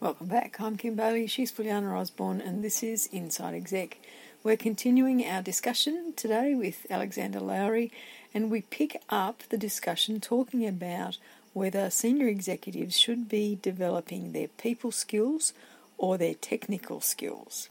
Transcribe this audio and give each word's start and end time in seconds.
Welcome 0.00 0.28
back. 0.28 0.58
I'm 0.58 0.78
Kim 0.78 0.94
Bailey, 0.94 1.26
she's 1.26 1.52
Juliana 1.52 1.94
Osborne, 1.94 2.40
and 2.40 2.64
this 2.64 2.82
is 2.82 3.06
Inside 3.12 3.52
Exec. 3.52 3.98
We're 4.42 4.56
continuing 4.56 5.26
our 5.26 5.42
discussion 5.42 6.14
today 6.16 6.54
with 6.54 6.86
Alexander 6.88 7.38
Lowry, 7.38 7.92
and 8.32 8.50
we 8.50 8.62
pick 8.62 9.02
up 9.10 9.42
the 9.50 9.58
discussion 9.58 10.18
talking 10.18 10.66
about 10.66 11.18
whether 11.52 11.90
senior 11.90 12.28
executives 12.28 12.98
should 12.98 13.28
be 13.28 13.58
developing 13.60 14.32
their 14.32 14.48
people 14.48 14.90
skills 14.90 15.52
or 15.98 16.16
their 16.16 16.32
technical 16.32 17.02
skills. 17.02 17.68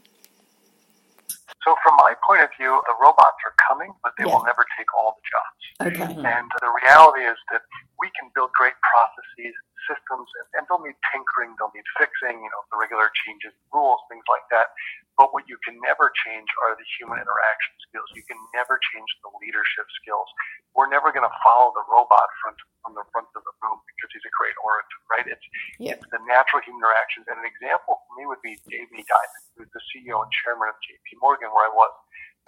So, 1.64 1.76
from 1.84 1.96
my 2.00 2.16
point 2.24 2.40
of 2.40 2.50
view, 2.56 2.72
the 2.88 2.96
robots 2.96 3.36
are 3.44 3.54
coming, 3.68 3.92
but 4.02 4.16
they 4.16 4.24
Yeah. 4.24 4.32
will 4.32 4.44
never 4.44 4.64
take 4.80 4.88
all 4.96 5.12
the 5.16 5.24
jobs. 5.28 5.62
Okay. 5.92 6.08
Mm-hmm. 6.14 6.24
And 6.24 6.48
the 6.60 6.72
reality 6.84 7.24
is 7.24 7.36
that 7.52 7.62
we 8.00 8.08
can 8.16 8.32
build 8.34 8.52
great 8.56 8.76
processes, 8.80 9.52
systems, 9.88 10.28
and, 10.40 10.46
and 10.56 10.62
they'll 10.68 10.80
need 10.80 10.96
tinkering, 11.12 11.52
they'll 11.60 11.72
need 11.76 11.84
fixing, 12.00 12.40
you 12.40 12.50
know, 12.52 12.62
the 12.72 12.78
regular 12.80 13.12
changes, 13.26 13.52
rules, 13.72 14.00
things 14.08 14.24
like 14.28 14.44
that. 14.52 14.72
But 15.20 15.36
what 15.36 15.44
you 15.48 15.60
can 15.60 15.76
never 15.84 16.08
change 16.24 16.48
are 16.64 16.72
the 16.76 16.86
human 16.96 17.20
interaction 17.20 17.72
skills. 17.88 18.08
You 18.16 18.24
can 18.24 18.40
never 18.56 18.80
change 18.92 19.08
the 19.20 19.28
leadership 19.44 19.84
skills. 20.00 20.28
We're 20.72 20.88
never 20.88 21.12
going 21.12 21.28
to 21.28 21.36
follow 21.44 21.76
the 21.76 21.84
robot 21.92 22.28
from, 22.40 22.56
from 22.80 22.92
the 22.96 23.04
front 23.12 23.28
of 23.36 23.44
the 23.44 23.52
room 23.60 23.80
he's 24.14 24.26
a 24.26 24.34
great 24.38 24.56
orator, 24.62 24.98
right? 25.12 25.26
It's, 25.28 25.46
Yep. 25.80 26.02
it's 26.02 26.10
the 26.12 26.22
natural 26.28 26.62
human 26.66 26.82
interactions. 26.84 27.26
And 27.30 27.38
an 27.42 27.48
example 27.48 27.98
for 28.04 28.12
me 28.18 28.26
would 28.30 28.42
be 28.44 28.58
Jamie 28.70 29.04
Dimon, 29.06 29.42
who's 29.58 29.70
the 29.74 29.82
CEO 29.92 30.20
and 30.22 30.30
chairman 30.44 30.70
of 30.70 30.76
JP 30.84 31.08
Morgan, 31.22 31.50
where 31.54 31.66
I 31.68 31.72
was. 31.74 31.92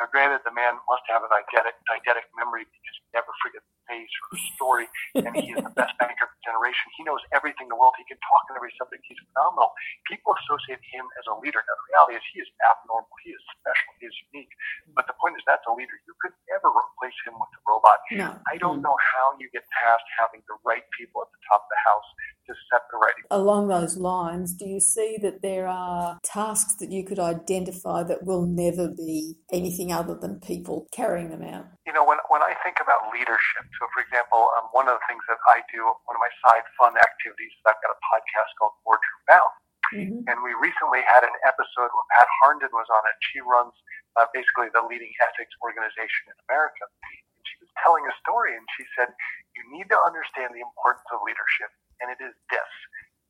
Now, 0.01 0.09
granted, 0.11 0.43
the 0.45 0.55
man 0.55 0.75
must 0.91 1.05
have 1.13 1.23
an 1.23 1.31
eidetic, 1.33 1.77
eidetic 1.93 2.27
memory 2.39 2.67
because 2.67 2.97
he 2.99 3.07
never 3.15 3.31
forgets 3.45 3.67
a 3.93 4.01
face 4.01 4.15
or 4.25 4.29
a 4.33 4.41
story, 4.57 4.87
and 5.21 5.33
he 5.37 5.53
is 5.53 5.61
the 5.61 5.75
best 5.77 5.93
banker 6.01 6.25
of 6.25 6.33
his 6.33 6.43
generation. 6.49 6.89
He 6.97 7.05
knows 7.05 7.21
everything 7.37 7.69
in 7.69 7.73
the 7.73 7.79
world. 7.79 7.93
He 8.01 8.09
can 8.09 8.17
talk 8.25 8.49
on 8.49 8.57
every 8.57 8.73
subject. 8.81 9.05
He's 9.05 9.21
phenomenal. 9.33 9.77
People 10.09 10.33
associate 10.45 10.81
him 10.89 11.05
as 11.21 11.25
a 11.29 11.37
leader. 11.37 11.61
Now, 11.61 11.77
the 11.77 11.87
reality 11.93 12.15
is 12.17 12.25
he 12.33 12.41
is 12.41 12.51
abnormal. 12.65 13.13
He 13.21 13.37
is 13.37 13.43
special. 13.61 13.91
He 14.01 14.09
is 14.09 14.17
unique. 14.33 14.53
But 14.97 15.05
the 15.05 15.17
point 15.21 15.37
is, 15.37 15.45
that's 15.45 15.65
a 15.69 15.75
leader. 15.77 15.95
You 16.09 16.17
could 16.25 16.35
never 16.49 16.73
replace 16.73 17.17
him 17.29 17.37
with 17.37 17.53
a 17.53 17.61
robot. 17.69 18.01
No. 18.11 18.33
I 18.49 18.57
don't 18.57 18.81
mm-hmm. 18.81 18.89
know 18.89 18.97
how 18.97 19.37
you 19.37 19.53
get 19.53 19.69
past 19.71 20.05
having 20.17 20.41
the 20.49 20.57
right 20.65 20.85
people 20.97 21.21
at 21.23 21.31
the 21.31 21.41
top 21.47 21.69
of 21.69 21.71
the 21.71 21.83
house 21.85 22.09
to 22.47 22.55
set 22.73 22.83
the 22.91 22.99
right 22.99 23.15
Along 23.31 23.69
those 23.69 23.97
lines, 23.97 24.55
do 24.55 24.67
you 24.67 24.81
see 24.81 25.19
that 25.23 25.43
there 25.43 25.69
are 25.69 26.19
tasks 26.23 26.77
that 26.81 26.91
you 26.91 27.05
could 27.05 27.19
identify 27.19 28.03
that 28.05 28.25
will 28.25 28.47
never 28.47 28.89
be 28.89 29.37
anything 29.53 29.93
other 29.93 30.15
than 30.15 30.41
people 30.41 30.87
carrying 30.93 31.31
them 31.31 31.43
out? 31.43 31.67
you 31.87 31.91
know, 31.91 32.07
when, 32.07 32.23
when 32.31 32.41
I 32.41 32.55
think 32.63 32.79
about 32.79 33.11
leadership, 33.11 33.67
so 33.77 33.91
for 33.91 34.01
example, 34.07 34.49
um, 34.57 34.71
one 34.71 34.87
of 34.87 34.97
the 34.97 35.05
things 35.11 35.21
that 35.27 35.37
I 35.51 35.67
do, 35.69 35.83
one 36.07 36.15
of 36.15 36.23
my 36.23 36.33
side 36.47 36.63
fun 36.79 36.95
activities, 36.95 37.51
is 37.51 37.63
I've 37.67 37.79
got 37.83 37.93
a 37.93 38.01
podcast 38.07 38.51
called 38.57 38.79
Boardroom 38.87 39.23
Bound. 39.27 39.55
Mm-hmm. 39.93 40.25
And 40.25 40.37
we 40.41 40.57
recently 40.57 41.05
had 41.05 41.21
an 41.21 41.37
episode 41.45 41.93
where 41.93 42.09
Pat 42.17 42.31
Harned 42.41 42.65
was 42.65 42.89
on 42.89 43.03
it. 43.13 43.17
She 43.29 43.45
runs 43.45 43.77
uh, 44.17 44.25
basically 44.33 44.73
the 44.73 44.81
leading 44.89 45.13
ethics 45.21 45.53
organization 45.61 46.33
in 46.33 46.37
America. 46.49 46.89
And 46.89 47.45
she 47.45 47.61
was 47.61 47.69
telling 47.85 48.07
a 48.09 48.15
story, 48.25 48.57
and 48.57 48.65
she 48.79 48.89
said, 48.97 49.13
You 49.53 49.69
need 49.69 49.93
to 49.93 49.99
understand 50.01 50.57
the 50.57 50.65
importance 50.65 51.05
of 51.13 51.21
leadership. 51.29 51.69
And 52.03 52.13
it 52.13 52.21
is 52.21 52.35
this 52.51 52.73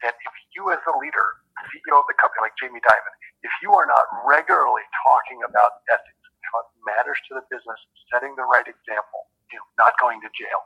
that 0.04 0.16
if 0.18 0.34
you, 0.56 0.68
as 0.74 0.82
a 0.90 0.94
leader, 1.00 1.26
CEO 1.72 1.96
of 2.00 2.06
the 2.10 2.16
company 2.20 2.44
like 2.50 2.56
Jamie 2.60 2.82
Dimon, 2.84 3.14
if 3.46 3.52
you 3.64 3.72
are 3.72 3.86
not 3.88 4.04
regularly 4.28 4.84
talking 5.06 5.40
about 5.46 5.82
ethics, 5.88 6.22
how 6.52 6.66
matters 6.84 7.18
to 7.30 7.38
the 7.38 7.44
business, 7.48 7.80
setting 8.12 8.34
the 8.36 8.44
right 8.46 8.66
example, 8.66 9.30
you 9.54 9.58
know, 9.60 9.66
not 9.80 9.96
going 10.02 10.20
to 10.24 10.30
jail, 10.36 10.60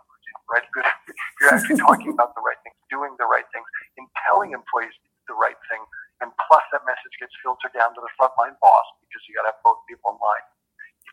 right? 0.50 0.64
Good. 0.74 0.86
You're 1.40 1.54
actually 1.54 1.78
talking 1.80 2.10
about 2.12 2.34
the 2.34 2.42
right 2.42 2.58
things, 2.66 2.76
doing 2.90 3.14
the 3.20 3.28
right 3.28 3.46
things, 3.54 3.68
and 4.00 4.06
telling 4.26 4.52
employees 4.56 4.94
the 5.30 5.36
right 5.38 5.58
thing. 5.70 5.82
And 6.24 6.32
plus, 6.48 6.64
that 6.74 6.82
message 6.88 7.14
gets 7.22 7.32
filtered 7.44 7.72
down 7.76 7.94
to 7.94 8.02
the 8.02 8.12
frontline 8.18 8.56
boss 8.60 8.86
because 9.04 9.22
you 9.28 9.36
got 9.38 9.46
to 9.48 9.52
have 9.54 9.62
both 9.64 9.80
people 9.86 10.16
in 10.16 10.18
line. 10.20 10.46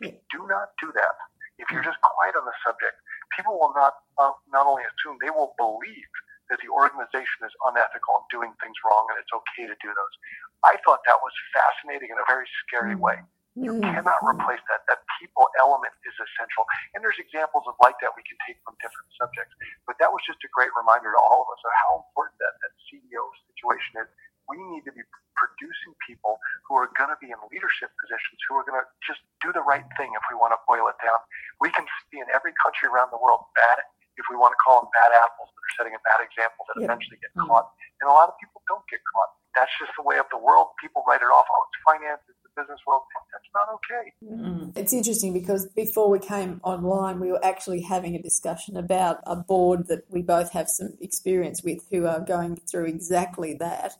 you 0.08 0.12
do 0.32 0.40
not 0.48 0.74
do 0.82 0.92
that, 0.94 1.16
if 1.58 1.70
you're 1.70 1.84
just 1.84 1.98
quiet 2.02 2.34
on 2.36 2.44
the 2.46 2.56
subject, 2.66 2.96
people 3.36 3.56
will 3.58 3.72
not 3.76 3.94
uh, 4.18 4.34
not 4.52 4.66
only 4.66 4.84
assume 4.84 5.18
they 5.22 5.30
will 5.32 5.54
believe 5.58 6.10
that 6.54 6.62
the 6.62 6.70
organization 6.70 7.42
is 7.42 7.50
unethical 7.66 8.22
and 8.22 8.26
doing 8.30 8.54
things 8.62 8.78
wrong, 8.86 9.10
and 9.10 9.18
it's 9.18 9.34
okay 9.34 9.66
to 9.66 9.74
do 9.82 9.90
those. 9.90 10.14
I 10.62 10.78
thought 10.86 11.02
that 11.02 11.18
was 11.18 11.34
fascinating 11.50 12.14
in 12.14 12.18
a 12.22 12.26
very 12.30 12.46
scary 12.62 12.94
mm-hmm. 12.94 13.10
way. 13.10 13.18
You 13.58 13.78
mm-hmm. 13.78 13.90
cannot 13.90 14.22
replace 14.22 14.62
that. 14.70 14.86
That 14.86 15.02
people 15.18 15.46
element 15.58 15.94
is 16.06 16.14
essential. 16.14 16.66
And 16.94 17.02
there's 17.02 17.18
examples 17.18 17.66
of 17.70 17.78
like 17.82 17.94
that 18.02 18.14
we 18.14 18.22
can 18.26 18.38
take 18.46 18.58
from 18.66 18.74
different 18.82 19.06
subjects. 19.14 19.54
But 19.86 19.98
that 20.02 20.10
was 20.10 20.22
just 20.26 20.42
a 20.42 20.50
great 20.50 20.74
reminder 20.74 21.14
to 21.14 21.20
all 21.22 21.46
of 21.46 21.48
us 21.50 21.62
of 21.62 21.70
how 21.86 21.90
important 22.02 22.38
that, 22.42 22.54
that 22.62 22.74
CEO 22.86 23.22
situation 23.50 24.02
is. 24.02 24.10
We 24.50 24.58
need 24.58 24.82
to 24.90 24.94
be 24.94 25.06
producing 25.38 25.94
people 26.02 26.42
who 26.66 26.74
are 26.74 26.90
going 26.98 27.14
to 27.14 27.18
be 27.22 27.30
in 27.30 27.38
leadership 27.50 27.94
positions, 27.96 28.42
who 28.50 28.58
are 28.58 28.66
going 28.66 28.78
to 28.78 28.86
just 29.06 29.22
do 29.38 29.54
the 29.54 29.62
right 29.62 29.86
thing 29.96 30.10
if 30.12 30.24
we 30.26 30.34
want 30.34 30.50
to 30.50 30.60
boil 30.66 30.90
it 30.90 30.98
down. 30.98 31.18
We 31.62 31.70
can 31.70 31.86
see 32.10 32.18
in 32.18 32.28
every 32.34 32.52
country 32.58 32.90
around 32.90 33.14
the 33.14 33.22
world 33.22 33.46
bad, 33.54 33.86
if 34.16 34.24
we 34.30 34.36
want 34.36 34.52
to 34.52 34.60
call 34.62 34.82
them 34.82 34.90
bad 34.94 35.10
apples 35.12 35.50
that 35.52 35.60
are 35.62 35.74
setting 35.78 35.94
a 35.94 36.02
bad 36.06 36.20
example 36.22 36.62
that 36.68 36.76
Yeah. 36.80 36.86
eventually 36.90 37.18
get 37.18 37.30
Mhm. 37.34 37.48
caught. 37.48 37.72
And 38.00 38.10
a 38.10 38.12
lot 38.12 38.28
of 38.28 38.38
people 38.38 38.62
don't 38.68 38.86
get 38.88 39.00
caught. 39.12 39.30
That's 39.54 39.70
just 39.78 39.92
the 39.96 40.02
way 40.02 40.18
of 40.18 40.26
the 40.30 40.38
world. 40.38 40.74
People 40.80 41.04
write 41.06 41.22
it 41.22 41.30
off. 41.30 41.46
Oh, 41.50 41.66
it's 41.70 41.82
finance, 41.84 42.20
it's 42.28 42.38
the 42.42 42.50
business 42.60 42.80
world. 42.86 43.02
That's 43.32 43.50
not 43.54 43.68
okay. 43.74 44.12
Mm. 44.22 44.76
It's 44.76 44.92
interesting 44.92 45.32
because 45.32 45.66
before 45.74 46.10
we 46.10 46.18
came 46.18 46.60
online, 46.64 47.20
we 47.20 47.30
were 47.30 47.44
actually 47.44 47.82
having 47.82 48.14
a 48.16 48.22
discussion 48.22 48.76
about 48.76 49.18
a 49.26 49.36
board 49.36 49.86
that 49.88 50.04
we 50.10 50.22
both 50.22 50.50
have 50.52 50.68
some 50.68 50.96
experience 51.00 51.62
with 51.62 51.86
who 51.90 52.06
are 52.06 52.20
going 52.20 52.56
through 52.56 52.86
exactly 52.86 53.54
that. 53.54 53.96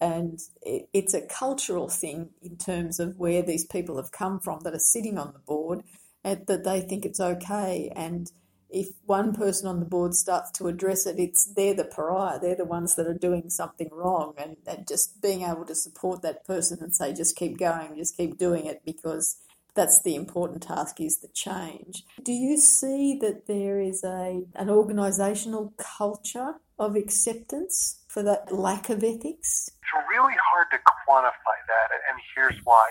And 0.00 0.40
it, 0.62 0.88
it's 0.92 1.14
a 1.14 1.22
cultural 1.22 1.88
thing 1.88 2.30
in 2.42 2.56
terms 2.56 3.00
of 3.00 3.16
where 3.16 3.42
these 3.42 3.64
people 3.64 3.96
have 3.96 4.12
come 4.12 4.40
from 4.40 4.60
that 4.60 4.74
are 4.74 4.78
sitting 4.78 5.18
on 5.18 5.32
the 5.32 5.38
board 5.38 5.82
and 6.24 6.46
that 6.48 6.64
they 6.64 6.80
think 6.80 7.04
it's 7.06 7.20
okay. 7.20 7.92
And 7.94 8.30
if 8.70 8.88
one 9.04 9.32
person 9.32 9.68
on 9.68 9.80
the 9.80 9.86
board 9.86 10.14
starts 10.14 10.50
to 10.52 10.68
address 10.68 11.06
it, 11.06 11.18
it's 11.18 11.44
they're 11.54 11.74
the 11.74 11.84
pariah. 11.84 12.38
They're 12.40 12.56
the 12.56 12.64
ones 12.64 12.96
that 12.96 13.06
are 13.06 13.14
doing 13.14 13.50
something 13.50 13.88
wrong, 13.92 14.34
and, 14.38 14.56
and 14.66 14.86
just 14.86 15.20
being 15.22 15.42
able 15.42 15.64
to 15.66 15.74
support 15.74 16.22
that 16.22 16.44
person 16.44 16.78
and 16.80 16.94
say, 16.94 17.12
just 17.12 17.36
keep 17.36 17.58
going, 17.58 17.96
just 17.96 18.16
keep 18.16 18.38
doing 18.38 18.66
it, 18.66 18.82
because 18.84 19.36
that's 19.74 20.02
the 20.02 20.14
important 20.14 20.62
task 20.62 21.00
is 21.00 21.18
the 21.18 21.28
change. 21.28 22.04
Do 22.22 22.32
you 22.32 22.56
see 22.56 23.18
that 23.20 23.46
there 23.46 23.80
is 23.80 24.02
a 24.02 24.42
an 24.54 24.68
organisational 24.68 25.76
culture 25.76 26.54
of 26.78 26.96
acceptance 26.96 28.00
for 28.08 28.22
that 28.22 28.52
lack 28.52 28.88
of 28.90 29.04
ethics? 29.04 29.70
It's 29.70 30.08
really 30.10 30.34
hard 30.52 30.66
to 30.72 30.78
quantify 30.78 31.58
that, 31.68 31.88
and 32.08 32.18
here's 32.34 32.58
why. 32.64 32.88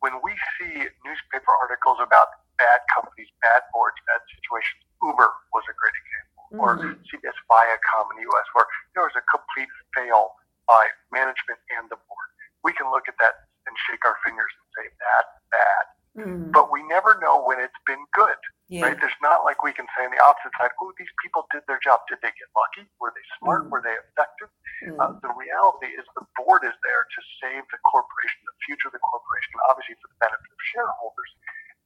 When 0.00 0.12
we 0.22 0.32
see 0.56 0.74
newspaper 1.04 1.52
articles 1.60 1.98
about 2.00 2.28
bad 2.56 2.80
companies, 2.94 3.28
bad 3.42 3.62
boards, 3.74 3.96
bad 4.06 4.22
situations, 4.30 4.82
Uber 5.02 5.30
was 5.54 5.64
a 5.70 5.74
great 5.78 5.96
example, 5.96 6.42
or 6.62 6.70
Mhm. 6.78 6.98
CBS 7.10 7.36
Viacom 7.50 8.10
in 8.12 8.16
the 8.18 8.26
U.S., 8.30 8.46
where 8.54 8.66
there 8.94 9.04
was 9.04 9.14
a 9.16 9.22
complete 9.30 9.68
fail 9.94 10.34
by 10.66 10.88
management 11.12 11.58
and 11.78 11.88
the 11.90 11.96
board. 11.96 12.28
We 12.64 12.72
can 12.74 12.90
look 12.90 13.08
at 13.08 13.16
that 13.18 13.46
and 13.66 13.76
shake 13.86 14.04
our 14.04 14.16
fingers 14.24 14.50
and 14.58 14.66
say, 14.76 14.84
that's 14.98 15.34
bad. 15.50 15.84
Mm. 16.18 16.50
But 16.52 16.72
we 16.72 16.82
never 16.88 17.14
know 17.20 17.44
when 17.44 17.60
it's 17.60 17.78
been 17.86 18.02
good. 18.12 18.36
Yeah. 18.68 18.84
Right? 18.90 18.98
There's 19.00 19.16
not 19.22 19.44
like 19.44 19.62
we 19.62 19.72
can 19.72 19.86
say 19.96 20.04
on 20.04 20.10
the 20.10 20.20
opposite 20.24 20.52
side, 20.60 20.72
oh, 20.80 20.92
these 20.98 21.08
people 21.22 21.46
did 21.52 21.62
their 21.68 21.78
job. 21.80 22.00
Did 22.08 22.18
they 22.20 22.32
get 22.32 22.48
lucky? 22.56 22.90
Were 23.00 23.12
they 23.14 23.24
smart? 23.38 23.64
Mm. 23.64 23.70
Were 23.70 23.80
they 23.80 23.94
effective? 23.94 24.50
Uh, 25.00 25.14
the 25.22 25.32
reality 25.34 25.88
is 25.98 26.04
the 26.14 26.26
board 26.36 26.62
is 26.64 26.74
there 26.86 27.02
to 27.02 27.20
save 27.42 27.64
the 27.70 27.78
corporation, 27.86 28.38
the 28.46 28.54
future 28.66 28.88
of 28.88 28.94
the 28.94 29.02
corporation, 29.02 29.52
obviously 29.70 29.94
for 30.02 30.08
the 30.08 30.18
benefit 30.20 30.46
of 30.52 30.60
shareholders. 30.70 31.30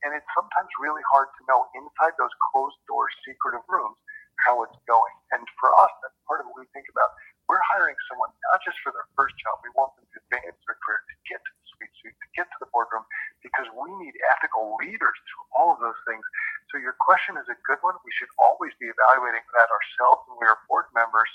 And 0.02 0.10
it's 0.14 0.26
sometimes 0.34 0.70
really 0.82 1.02
hard 1.10 1.30
to 1.38 1.42
know 1.46 1.66
inside 1.78 2.18
those 2.18 2.34
closed 2.50 2.78
door 2.90 3.06
secretive 3.22 3.62
rooms 3.70 3.98
how 4.42 4.66
it's 4.66 4.78
going. 4.90 5.14
And 5.30 5.46
for 5.62 5.70
us, 5.78 5.92
that's 6.02 6.18
part 6.26 6.42
of 6.42 6.50
what 6.50 6.58
we 6.58 6.66
think 6.74 6.90
about. 6.90 7.10
We're 7.46 7.62
hiring 7.74 7.94
someone 8.10 8.32
not 8.50 8.58
just 8.66 8.78
for 8.82 8.90
their 8.90 9.06
first 9.14 9.36
job. 9.38 9.62
We 9.62 9.70
want 9.78 9.94
them 9.94 10.08
to 10.08 10.18
advance 10.26 10.58
their 10.66 10.78
career, 10.82 11.04
to 11.04 11.16
get 11.28 11.38
to 11.38 11.52
the 11.52 11.64
C-suite, 11.68 12.18
to 12.18 12.28
get 12.34 12.46
to 12.48 12.58
the 12.62 12.70
boardroom, 12.74 13.06
because 13.44 13.68
we 13.74 13.90
need 14.02 14.14
ethical 14.34 14.74
leaders 14.80 15.18
through 15.28 15.46
all 15.54 15.74
of 15.74 15.78
those 15.82 15.98
things. 16.08 16.24
So 16.72 16.80
your 16.80 16.96
question 16.98 17.36
is 17.36 17.46
a 17.52 17.58
good 17.68 17.78
one. 17.84 17.98
We 18.02 18.14
should 18.16 18.32
always 18.40 18.72
be 18.80 18.88
evaluating 18.88 19.44
that 19.54 19.68
ourselves 19.68 20.24
when 20.30 20.40
we 20.40 20.46
are 20.48 20.58
board 20.66 20.88
members, 20.96 21.28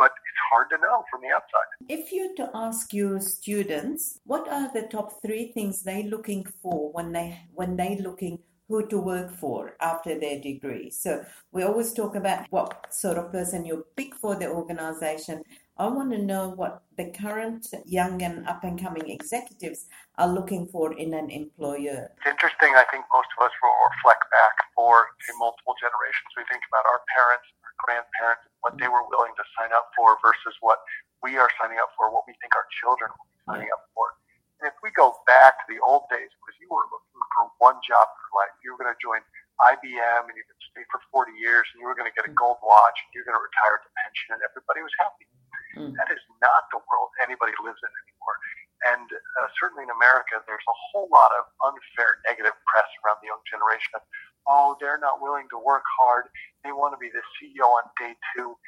but 0.00 0.12
it's 0.28 0.44
hard 0.50 0.70
to 0.70 0.78
know 0.78 1.04
from 1.10 1.20
the 1.20 1.28
outside. 1.28 1.68
If 1.88 2.10
you 2.10 2.34
to 2.36 2.50
ask 2.54 2.94
your 2.94 3.20
students, 3.20 4.18
what 4.24 4.48
are 4.48 4.72
the 4.72 4.88
top 4.88 5.20
three 5.20 5.52
things 5.52 5.82
they're 5.82 6.10
looking 6.14 6.46
for 6.62 6.90
when 6.92 7.12
they 7.12 7.38
when 7.52 7.76
they 7.76 7.98
looking 7.98 8.38
who 8.66 8.86
to 8.86 8.98
work 8.98 9.36
for 9.36 9.76
after 9.80 10.18
their 10.18 10.40
degree? 10.40 10.88
So 10.90 11.22
we 11.52 11.64
always 11.64 11.92
talk 11.92 12.16
about 12.16 12.46
what 12.48 12.86
sort 12.88 13.18
of 13.18 13.30
person 13.30 13.66
you 13.66 13.84
pick 13.94 14.14
for 14.14 14.36
the 14.36 14.48
organization. 14.48 15.42
I 15.76 15.88
want 15.88 16.12
to 16.12 16.18
know 16.18 16.48
what 16.48 16.82
the 16.96 17.10
current 17.10 17.66
young 17.84 18.22
and 18.22 18.46
up 18.48 18.64
and 18.64 18.80
coming 18.80 19.08
executives 19.10 19.86
are 20.16 20.32
looking 20.32 20.66
for 20.68 20.96
in 20.96 21.12
an 21.12 21.28
employer. 21.30 22.08
It's 22.16 22.28
interesting. 22.28 22.72
I 22.76 22.84
think 22.92 23.04
most 23.12 23.28
of 23.36 23.44
us 23.44 23.54
will 23.60 23.76
reflect 23.92 24.24
back 24.32 24.56
for 24.76 25.12
multiple 25.36 25.76
generations. 25.80 26.30
We 26.36 26.44
think 26.48 26.64
about 26.72 26.84
our 26.88 27.00
parents, 27.16 27.48
our 27.64 27.74
grandparents, 27.84 28.44
what 28.60 28.76
they 28.76 28.88
were 28.88 29.04
willing 29.08 29.32
to 29.36 29.44
sign 29.56 29.72
up 29.72 29.88
for 29.96 30.16
versus 30.20 30.54
what 30.60 30.80
we 31.24 31.36
are 31.36 31.48
signing 31.60 31.80
up 31.80 31.92
for, 31.96 32.12
what 32.12 32.24
we 32.28 32.36
think 32.40 32.52
our 32.56 32.68
children 32.80 33.08
will 33.12 33.28
be 33.28 33.40
signing 33.48 33.70
up 33.72 33.84
for. 33.92 34.16
And 34.60 34.68
if 34.68 34.76
we 34.84 34.92
go 34.92 35.16
back 35.24 35.56
to 35.64 35.66
the 35.72 35.80
old 35.80 36.04
days, 36.12 36.28
because 36.36 36.56
you 36.60 36.68
were 36.68 36.84
looking 36.92 37.16
for 37.32 37.48
one 37.64 37.80
job 37.80 38.04
for 38.04 38.44
life, 38.44 38.52
you 38.60 38.76
were 38.76 38.80
going 38.80 38.92
to 38.92 39.00
join 39.00 39.24
IBM 39.72 40.28
and 40.28 40.36
you 40.36 40.44
could 40.44 40.60
stay 40.72 40.84
for 40.92 41.00
40 41.12 41.32
years 41.36 41.64
and 41.72 41.80
you 41.80 41.88
were 41.88 41.96
going 41.96 42.08
to 42.08 42.16
get 42.16 42.28
a 42.28 42.32
gold 42.36 42.60
watch 42.60 42.96
and 43.00 43.08
you're 43.16 43.24
going 43.24 43.36
to 43.36 43.44
retire 43.44 43.80
to 43.80 43.88
pension 44.04 44.36
and 44.36 44.40
everybody 44.44 44.84
was 44.84 44.92
happy. 45.00 45.28
Mm. 45.76 45.96
That 45.96 46.12
is 46.12 46.20
not 46.44 46.68
the 46.72 46.80
world 46.88 47.12
anybody 47.24 47.56
lives 47.60 47.80
in 47.80 47.92
anymore. 48.04 48.36
And 48.80 49.08
uh, 49.12 49.48
certainly 49.60 49.84
in 49.84 49.92
America, 49.92 50.40
there's 50.48 50.64
a 50.64 50.76
whole 50.92 51.08
lot 51.12 51.32
of 51.36 51.44
unfair 51.60 52.24
negative 52.24 52.56
press 52.72 52.88
around 53.04 53.20
the 53.20 53.28
young 53.28 53.44
generation 53.44 53.92
of, 54.00 54.02
oh, 54.50 54.74
they're 54.82 54.98
not 54.98 55.22
willing 55.22 55.46
to 55.54 55.58
work 55.62 55.86
hard. 56.02 56.26
They 56.66 56.74
want 56.74 56.90
to 56.92 57.00
be 57.00 57.06
the 57.06 57.22
CEO 57.38 57.62
on 57.62 57.86
day 57.94 58.18
two. 58.34 58.58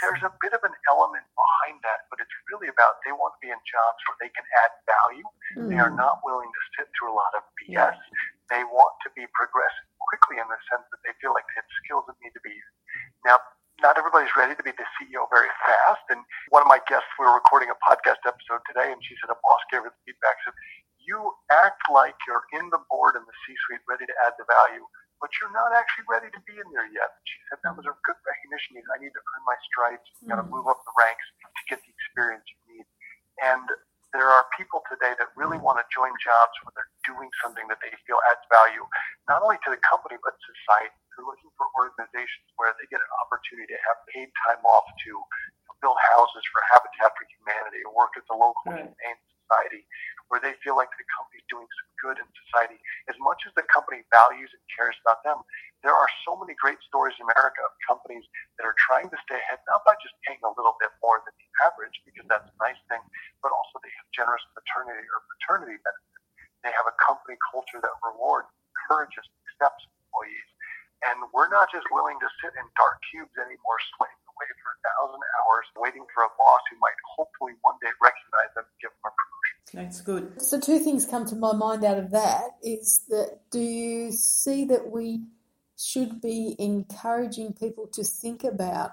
There's 0.00 0.24
a 0.24 0.32
bit 0.40 0.56
of 0.56 0.64
an 0.64 0.72
element 0.88 1.28
behind 1.36 1.84
that, 1.84 2.08
but 2.08 2.18
it's 2.24 2.32
really 2.48 2.72
about 2.72 3.04
they 3.04 3.12
want 3.12 3.36
to 3.36 3.40
be 3.44 3.52
in 3.52 3.60
jobs 3.68 4.00
where 4.08 4.18
they 4.24 4.32
can 4.32 4.42
add 4.64 4.72
value. 4.88 5.28
Mm. 5.60 5.68
They 5.68 5.80
are 5.84 5.92
hmm. 5.92 6.00
not 6.00 6.24
willing 6.24 6.48
to 6.48 6.62
sit 6.80 6.88
through 6.96 7.12
a 7.12 7.16
lot 7.16 7.36
of 7.36 7.44
BS. 7.60 7.94
They 8.48 8.64
want 8.64 8.96
to 9.04 9.12
be 9.12 9.28
progressing 9.36 9.88
quickly 10.08 10.40
in 10.40 10.48
the 10.48 10.58
sense 10.72 10.88
that 10.88 11.04
they 11.04 11.12
feel 11.20 11.36
like 11.36 11.44
they 11.52 11.60
have 11.60 11.70
skills 11.84 12.08
that 12.08 12.16
need 12.24 12.32
to 12.32 12.40
be. 12.40 12.56
Now, 13.28 13.36
not 13.84 13.94
everybody's 13.94 14.32
ready 14.34 14.58
to 14.58 14.64
be 14.64 14.74
the 14.74 14.88
CEO 14.98 15.28
very 15.30 15.52
fast. 15.62 16.02
And 16.10 16.24
one 16.50 16.64
of 16.64 16.70
my 16.70 16.82
guests, 16.90 17.06
we 17.20 17.28
were 17.28 17.36
recording 17.38 17.70
a 17.70 17.78
podcast 17.78 18.24
episode 18.26 18.64
today, 18.66 18.90
and 18.90 18.98
she 19.04 19.14
said 19.22 19.30
a 19.30 19.38
boss 19.38 19.62
gave 19.70 19.86
her 19.86 19.92
the 19.92 20.02
feedback, 20.02 20.40
said, 20.42 20.56
you 21.08 21.32
act 21.48 21.80
like 21.88 22.14
you're 22.28 22.44
in 22.52 22.68
the 22.68 22.82
board 22.92 23.16
and 23.16 23.24
the 23.24 23.36
C-suite 23.46 23.80
ready 23.88 24.04
to 24.04 24.16
add 24.28 24.36
the 24.36 24.44
value, 24.44 24.84
but 25.18 25.30
you're 25.38 25.54
not 25.54 25.74
actually 25.74 26.06
ready 26.06 26.30
to 26.30 26.40
be 26.46 26.54
in 26.54 26.68
there 26.70 26.86
yet. 26.90 27.10
And 27.10 27.24
she 27.26 27.38
said 27.50 27.58
that 27.66 27.74
was 27.74 27.86
a 27.86 27.94
good 28.06 28.18
recognition. 28.22 28.78
I 28.94 28.98
need 29.02 29.14
to 29.14 29.22
earn 29.22 29.42
my 29.46 29.58
stripes. 29.66 30.08
You 30.22 30.30
got 30.30 30.38
to 30.40 30.46
hmm. 30.46 30.54
move 30.54 30.66
up 30.70 30.78
the 30.86 30.94
ranks 30.94 31.26
to 31.42 31.62
get 31.70 31.78
the 31.82 31.90
experience 31.90 32.46
you 32.46 32.58
need. 32.70 32.86
And 33.42 33.66
there 34.16 34.30
are 34.30 34.48
people 34.56 34.80
today 34.88 35.12
that 35.20 35.28
really 35.36 35.60
want 35.60 35.76
to 35.76 35.84
join 35.92 36.10
jobs 36.16 36.54
where 36.64 36.72
they're 36.72 36.94
doing 37.04 37.28
something 37.44 37.68
that 37.68 37.76
they 37.84 37.92
feel 38.08 38.16
adds 38.32 38.40
value, 38.48 38.80
not 39.28 39.44
only 39.44 39.60
to 39.68 39.70
the 39.70 39.80
company, 39.84 40.16
but 40.24 40.32
society. 40.40 40.96
They're 41.12 41.28
looking 41.28 41.52
for 41.58 41.68
organizations 41.76 42.46
where 42.56 42.72
they 42.78 42.86
get 42.88 43.02
an 43.02 43.12
opportunity 43.20 43.74
to 43.74 43.80
have 43.90 43.98
paid 44.08 44.30
time 44.48 44.62
off 44.64 44.86
to 44.86 45.12
build 45.82 45.98
houses 46.14 46.42
for 46.50 46.62
Habitat 46.74 47.10
for 47.14 47.26
Humanity 47.38 47.82
or 47.84 47.92
work 47.94 48.14
at 48.16 48.24
the 48.30 48.38
local 48.38 48.70
right. 48.70 48.86
humane 48.86 49.18
society 49.48 49.88
where 50.28 50.44
they 50.44 50.52
feel 50.60 50.76
like 50.76 50.92
the 51.00 51.08
company's 51.08 51.44
doing 51.48 51.64
some 51.64 51.88
good 52.04 52.16
in 52.20 52.28
society. 52.44 52.76
As 53.08 53.16
much 53.16 53.48
as 53.48 53.56
the 53.56 53.64
company 53.72 54.04
values 54.12 54.52
and 54.52 54.60
cares 54.68 54.92
about 55.00 55.24
them, 55.24 55.40
there 55.80 55.96
are 55.96 56.08
so 56.28 56.36
many 56.36 56.52
great 56.60 56.76
stories 56.84 57.16
in 57.16 57.24
America 57.24 57.64
of 57.64 57.72
companies 57.88 58.28
that 58.60 58.68
are 58.68 58.76
trying 58.76 59.08
to 59.08 59.18
stay 59.24 59.40
ahead, 59.40 59.64
not 59.64 59.88
by 59.88 59.96
just 60.04 60.12
paying 60.28 60.40
a 60.44 60.52
little 60.52 60.76
bit 60.76 60.92
more 61.00 61.24
than 61.24 61.32
the 61.32 61.48
average, 61.64 61.96
because 62.04 62.28
that's 62.28 62.44
a 62.44 62.56
nice 62.60 62.78
thing, 62.92 63.00
but 63.40 63.48
also 63.56 63.80
they 63.80 63.92
have 63.96 64.08
generous 64.12 64.44
paternity 64.52 65.08
or 65.08 65.24
paternity 65.32 65.80
benefits. 65.80 66.24
They 66.60 66.74
have 66.76 66.84
a 66.84 66.96
company 67.00 67.40
culture 67.48 67.80
that 67.80 67.94
rewards, 68.04 68.52
encourages, 68.76 69.24
accepts 69.48 69.88
employees 69.88 70.48
and 71.06 71.22
we're 71.30 71.50
not 71.50 71.70
just 71.70 71.86
willing 71.94 72.18
to 72.18 72.28
sit 72.42 72.50
in 72.58 72.66
dark 72.74 72.98
cubes 73.10 73.30
anymore, 73.38 73.78
slaving 73.94 74.26
away 74.34 74.50
for 74.58 74.70
a 74.74 74.78
thousand 74.82 75.22
hours, 75.38 75.66
waiting 75.78 76.02
for 76.10 76.26
a 76.26 76.32
boss 76.34 76.62
who 76.70 76.76
might 76.82 76.98
hopefully 77.14 77.54
one 77.62 77.78
day 77.78 77.94
recognize 78.02 78.50
them 78.58 78.66
and 78.66 78.78
give 78.82 78.90
them 78.90 79.14
a. 79.14 79.27
That's 79.74 80.00
good. 80.00 80.40
So, 80.40 80.58
two 80.58 80.78
things 80.78 81.04
come 81.04 81.26
to 81.26 81.36
my 81.36 81.52
mind 81.52 81.84
out 81.84 81.98
of 81.98 82.10
that 82.10 82.56
is 82.62 83.04
that 83.08 83.40
do 83.50 83.60
you 83.60 84.12
see 84.12 84.64
that 84.66 84.90
we 84.90 85.24
should 85.76 86.20
be 86.20 86.56
encouraging 86.58 87.52
people 87.52 87.86
to 87.94 88.02
think 88.02 88.44
about 88.44 88.92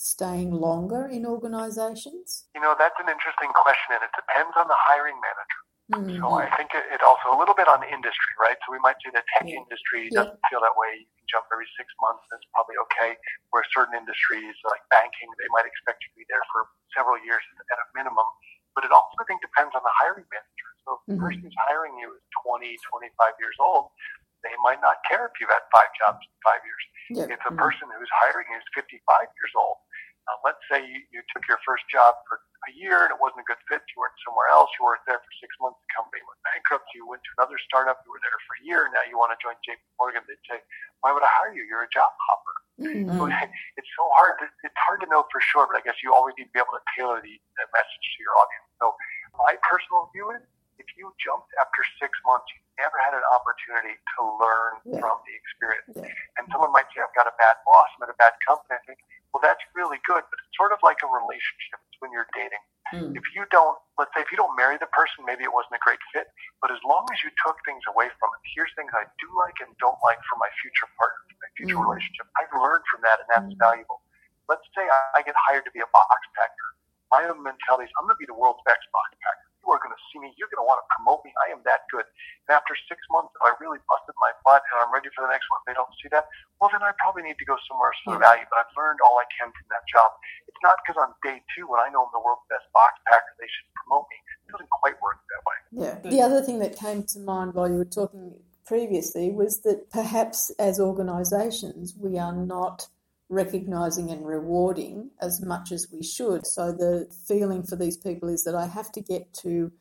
staying 0.00 0.50
longer 0.50 1.06
in 1.06 1.24
organisations? 1.26 2.44
You 2.54 2.60
know, 2.60 2.74
that's 2.78 2.96
an 2.98 3.08
interesting 3.08 3.52
question, 3.54 3.94
and 3.94 4.02
it 4.02 4.12
depends 4.16 4.56
on 4.56 4.66
the 4.66 4.78
hiring 4.88 5.16
manager. 5.20 5.60
Mm-hmm. 5.92 6.16
So 6.16 6.40
I 6.40 6.48
think 6.56 6.72
it, 6.72 6.88
it, 6.96 7.04
also 7.04 7.28
a 7.28 7.36
little 7.36 7.52
bit 7.52 7.68
on 7.68 7.84
industry, 7.84 8.32
right? 8.40 8.56
So 8.64 8.72
we 8.72 8.80
might 8.80 8.96
say 9.04 9.12
the 9.12 9.20
tech 9.36 9.44
yeah. 9.44 9.60
industry 9.60 10.08
doesn't 10.08 10.32
yeah. 10.32 10.48
feel 10.48 10.64
that 10.64 10.72
way. 10.80 11.04
You 11.04 11.12
can 11.20 11.28
jump 11.28 11.44
every 11.52 11.68
six 11.76 11.92
months, 12.00 12.24
that's 12.32 12.48
probably 12.56 12.80
okay. 12.88 13.20
Where 13.52 13.60
certain 13.68 13.92
industries 13.92 14.56
like 14.64 14.80
banking, 14.88 15.28
they 15.36 15.44
might 15.52 15.68
expect 15.68 16.00
you 16.00 16.16
to 16.16 16.16
be 16.16 16.26
there 16.32 16.40
for 16.48 16.72
several 16.96 17.20
years 17.20 17.44
at 17.68 17.76
a 17.76 17.86
minimum. 17.92 18.24
But 18.72 18.88
it 18.88 18.96
also, 18.96 19.12
I 19.20 19.28
think, 19.28 19.43
depends 19.54 19.70
on 19.78 19.86
the 19.86 19.94
hiring 20.02 20.26
manager. 20.26 20.70
So 20.82 20.98
if 20.98 21.00
the 21.06 21.14
mm-hmm. 21.14 21.22
person 21.22 21.40
who's 21.46 21.60
hiring 21.70 21.94
you 22.02 22.10
is 22.10 22.24
20, 22.42 22.74
25 22.74 23.38
years 23.38 23.54
old, 23.62 23.94
they 24.42 24.52
might 24.66 24.82
not 24.82 24.98
care 25.06 25.30
if 25.30 25.38
you've 25.38 25.54
had 25.54 25.64
five 25.70 25.88
jobs 25.94 26.20
in 26.20 26.34
five 26.42 26.60
years. 26.66 26.84
Yeah. 27.14 27.32
If 27.32 27.40
the 27.46 27.54
mm-hmm. 27.54 27.62
person 27.62 27.86
who's 27.94 28.10
hiring 28.20 28.50
you 28.50 28.58
is 28.58 28.66
55 28.74 28.98
years 29.38 29.54
old, 29.54 29.78
uh, 30.24 30.40
let's 30.40 30.60
say 30.72 30.80
you, 30.80 31.04
you 31.12 31.20
took 31.32 31.44
your 31.48 31.60
first 31.68 31.84
job 31.92 32.16
for 32.24 32.40
a 32.64 32.72
year 32.72 33.04
and 33.04 33.12
it 33.12 33.20
wasn't 33.20 33.44
a 33.44 33.48
good 33.48 33.60
fit. 33.68 33.84
You 33.92 34.00
went 34.00 34.16
somewhere 34.24 34.48
else. 34.48 34.72
You 34.80 34.88
weren't 34.88 35.04
there 35.04 35.20
for 35.20 35.32
six 35.36 35.52
months. 35.60 35.76
The 35.84 35.90
company 36.00 36.24
went 36.24 36.40
bankrupt. 36.48 36.88
You 36.96 37.04
went 37.04 37.20
to 37.28 37.32
another 37.36 37.60
startup. 37.60 38.00
You 38.08 38.16
were 38.16 38.24
there 38.24 38.40
for 38.48 38.56
a 38.56 38.62
year. 38.64 38.88
Now 38.88 39.04
you 39.04 39.20
want 39.20 39.36
to 39.36 39.38
join 39.40 39.56
JP 39.60 39.84
Morgan. 40.00 40.24
They'd 40.24 40.40
say, 40.48 40.64
why 41.04 41.12
would 41.12 41.20
I 41.20 41.28
hire 41.28 41.52
you? 41.52 41.68
You're 41.68 41.84
a 41.84 41.92
job 41.92 42.08
hopper. 42.24 42.56
Mm-hmm. 42.80 43.20
So 43.20 43.28
it's 43.78 43.92
so 43.92 44.04
hard. 44.16 44.40
To, 44.40 44.48
it's 44.64 44.80
hard 44.80 45.04
to 45.04 45.08
know 45.12 45.28
for 45.28 45.44
sure, 45.44 45.68
but 45.68 45.76
I 45.76 45.84
guess 45.84 46.00
you 46.00 46.16
always 46.16 46.32
need 46.40 46.48
to 46.48 46.54
be 46.56 46.60
able 46.60 46.72
to 46.72 46.84
tailor 46.96 47.20
the, 47.20 47.36
the 47.60 47.64
message 47.76 48.04
to 48.16 48.18
your 48.24 48.32
audience. 48.40 48.68
So 48.80 48.96
my 49.38 49.58
personal 49.66 50.10
view 50.14 50.30
is 50.34 50.42
if 50.78 50.86
you 50.98 51.10
jumped 51.22 51.50
after 51.58 51.82
six 52.02 52.10
months, 52.26 52.46
you 52.50 52.58
never 52.78 52.98
had 52.98 53.14
an 53.14 53.24
opportunity 53.30 53.94
to 53.94 54.18
learn 54.38 54.72
yeah. 54.82 54.98
from 54.98 55.16
the 55.22 55.34
experience. 55.34 55.94
Yeah. 55.94 56.38
And 56.38 56.50
someone 56.50 56.74
might 56.74 56.90
say, 56.90 57.02
I've 57.02 57.14
got 57.14 57.30
a 57.30 57.36
bad 57.38 57.56
boss, 57.62 57.88
I'm 57.94 58.06
at 58.06 58.10
a 58.10 58.18
bad 58.18 58.34
company. 58.42 58.74
I 58.74 58.82
think, 58.86 58.98
well, 59.30 59.42
that's 59.42 59.62
really 59.74 59.98
good, 60.06 60.22
but 60.30 60.36
it's 60.38 60.54
sort 60.54 60.70
of 60.70 60.78
like 60.82 61.02
a 61.02 61.10
relationship. 61.10 61.78
It's 61.90 61.98
when 61.98 62.14
you're 62.14 62.30
dating. 62.34 62.62
Mm. 62.94 63.18
If 63.18 63.26
you 63.34 63.42
don't, 63.50 63.74
let's 63.98 64.14
say, 64.14 64.22
if 64.22 64.30
you 64.30 64.38
don't 64.38 64.54
marry 64.54 64.78
the 64.78 64.90
person, 64.94 65.26
maybe 65.26 65.42
it 65.42 65.50
wasn't 65.50 65.74
a 65.74 65.82
great 65.82 65.98
fit, 66.14 66.30
but 66.62 66.70
as 66.70 66.78
long 66.86 67.02
as 67.10 67.18
you 67.26 67.34
took 67.42 67.58
things 67.66 67.82
away 67.90 68.06
from 68.20 68.28
it, 68.30 68.42
here's 68.54 68.70
things 68.78 68.94
I 68.94 69.08
do 69.18 69.26
like 69.34 69.58
and 69.58 69.74
don't 69.82 69.98
like 70.06 70.22
for 70.30 70.38
my 70.38 70.50
future 70.62 70.86
partner, 70.94 71.22
for 71.26 71.38
my 71.42 71.50
future 71.58 71.78
mm. 71.80 71.86
relationship. 71.86 72.30
I've 72.38 72.52
learned 72.54 72.86
from 72.86 73.02
that, 73.02 73.18
and 73.26 73.28
that's 73.30 73.50
mm. 73.50 73.58
valuable. 73.58 74.04
Let's 74.46 74.66
say 74.76 74.84
I, 74.86 75.18
I 75.18 75.20
get 75.26 75.34
hired 75.48 75.66
to 75.66 75.72
be 75.74 75.82
a 75.82 75.90
box 75.90 76.20
packer. 76.36 76.68
My 77.10 77.26
own 77.26 77.42
mentality 77.42 77.90
is 77.90 77.92
I'm 77.98 78.06
going 78.06 78.14
to 78.14 78.22
be 78.22 78.28
the 78.28 78.36
world's 78.36 78.62
best 78.68 78.84
box 78.92 79.16
packer 79.18 79.44
you 79.64 79.72
are 79.72 79.80
going 79.80 79.96
to 79.96 80.04
see 80.12 80.13
me. 80.24 80.32
You're 80.40 80.48
going 80.48 80.64
to 80.64 80.68
want 80.68 80.80
to 80.80 80.88
promote 80.96 81.20
me. 81.20 81.36
I 81.44 81.52
am 81.52 81.60
that 81.68 81.84
good. 81.92 82.08
And 82.48 82.56
after 82.56 82.72
six 82.88 82.96
months, 83.12 83.36
if 83.36 83.42
I 83.44 83.52
really 83.60 83.76
busted 83.84 84.16
my 84.16 84.32
butt 84.40 84.64
and 84.72 84.80
I'm 84.80 84.88
ready 84.88 85.12
for 85.12 85.28
the 85.28 85.32
next 85.32 85.44
one, 85.52 85.60
they 85.68 85.76
don't 85.76 85.92
see 86.00 86.08
that. 86.16 86.24
Well, 86.56 86.72
then 86.72 86.80
I 86.80 86.96
probably 86.96 87.28
need 87.28 87.36
to 87.36 87.44
go 87.44 87.60
somewhere 87.68 87.92
else 87.92 88.00
for 88.08 88.16
hmm. 88.16 88.24
value. 88.24 88.48
But 88.48 88.64
I've 88.64 88.72
learned 88.72 89.04
all 89.04 89.20
I 89.20 89.28
can 89.36 89.52
from 89.52 89.68
that 89.68 89.84
job. 89.92 90.08
It's 90.48 90.62
not 90.64 90.80
because 90.80 90.96
on 90.96 91.12
day 91.20 91.44
two, 91.52 91.68
when 91.68 91.84
I 91.84 91.92
know 91.92 92.08
I'm 92.08 92.12
the 92.16 92.24
world's 92.24 92.48
best 92.48 92.64
box 92.72 92.96
packer, 93.04 93.36
they 93.36 93.50
should 93.52 93.68
promote 93.84 94.08
me. 94.08 94.18
It 94.48 94.56
doesn't 94.56 94.72
quite 94.72 94.96
work 95.04 95.20
that 95.20 95.42
way. 95.44 95.58
Yeah. 95.84 95.94
The 96.00 96.24
other 96.24 96.40
thing 96.40 96.64
that 96.64 96.72
came 96.80 97.04
to 97.12 97.20
mind 97.20 97.52
while 97.52 97.68
you 97.68 97.76
were 97.76 97.84
talking 97.84 98.40
previously 98.64 99.30
was 99.30 99.60
that 99.62 99.90
perhaps 99.92 100.50
as 100.58 100.80
organisations, 100.80 101.94
we 102.00 102.16
are 102.18 102.32
not 102.32 102.88
recognizing 103.28 104.10
and 104.10 104.26
rewarding 104.26 105.10
as 105.20 105.42
much 105.42 105.72
as 105.72 105.88
we 105.92 106.02
should. 106.02 106.46
So 106.46 106.72
the 106.72 107.08
feeling 107.26 107.62
for 107.62 107.76
these 107.76 107.96
people 107.96 108.28
is 108.28 108.44
that 108.44 108.54
I 108.54 108.66
have 108.66 108.92
to 108.92 109.00
get 109.00 109.32
to 109.42 109.72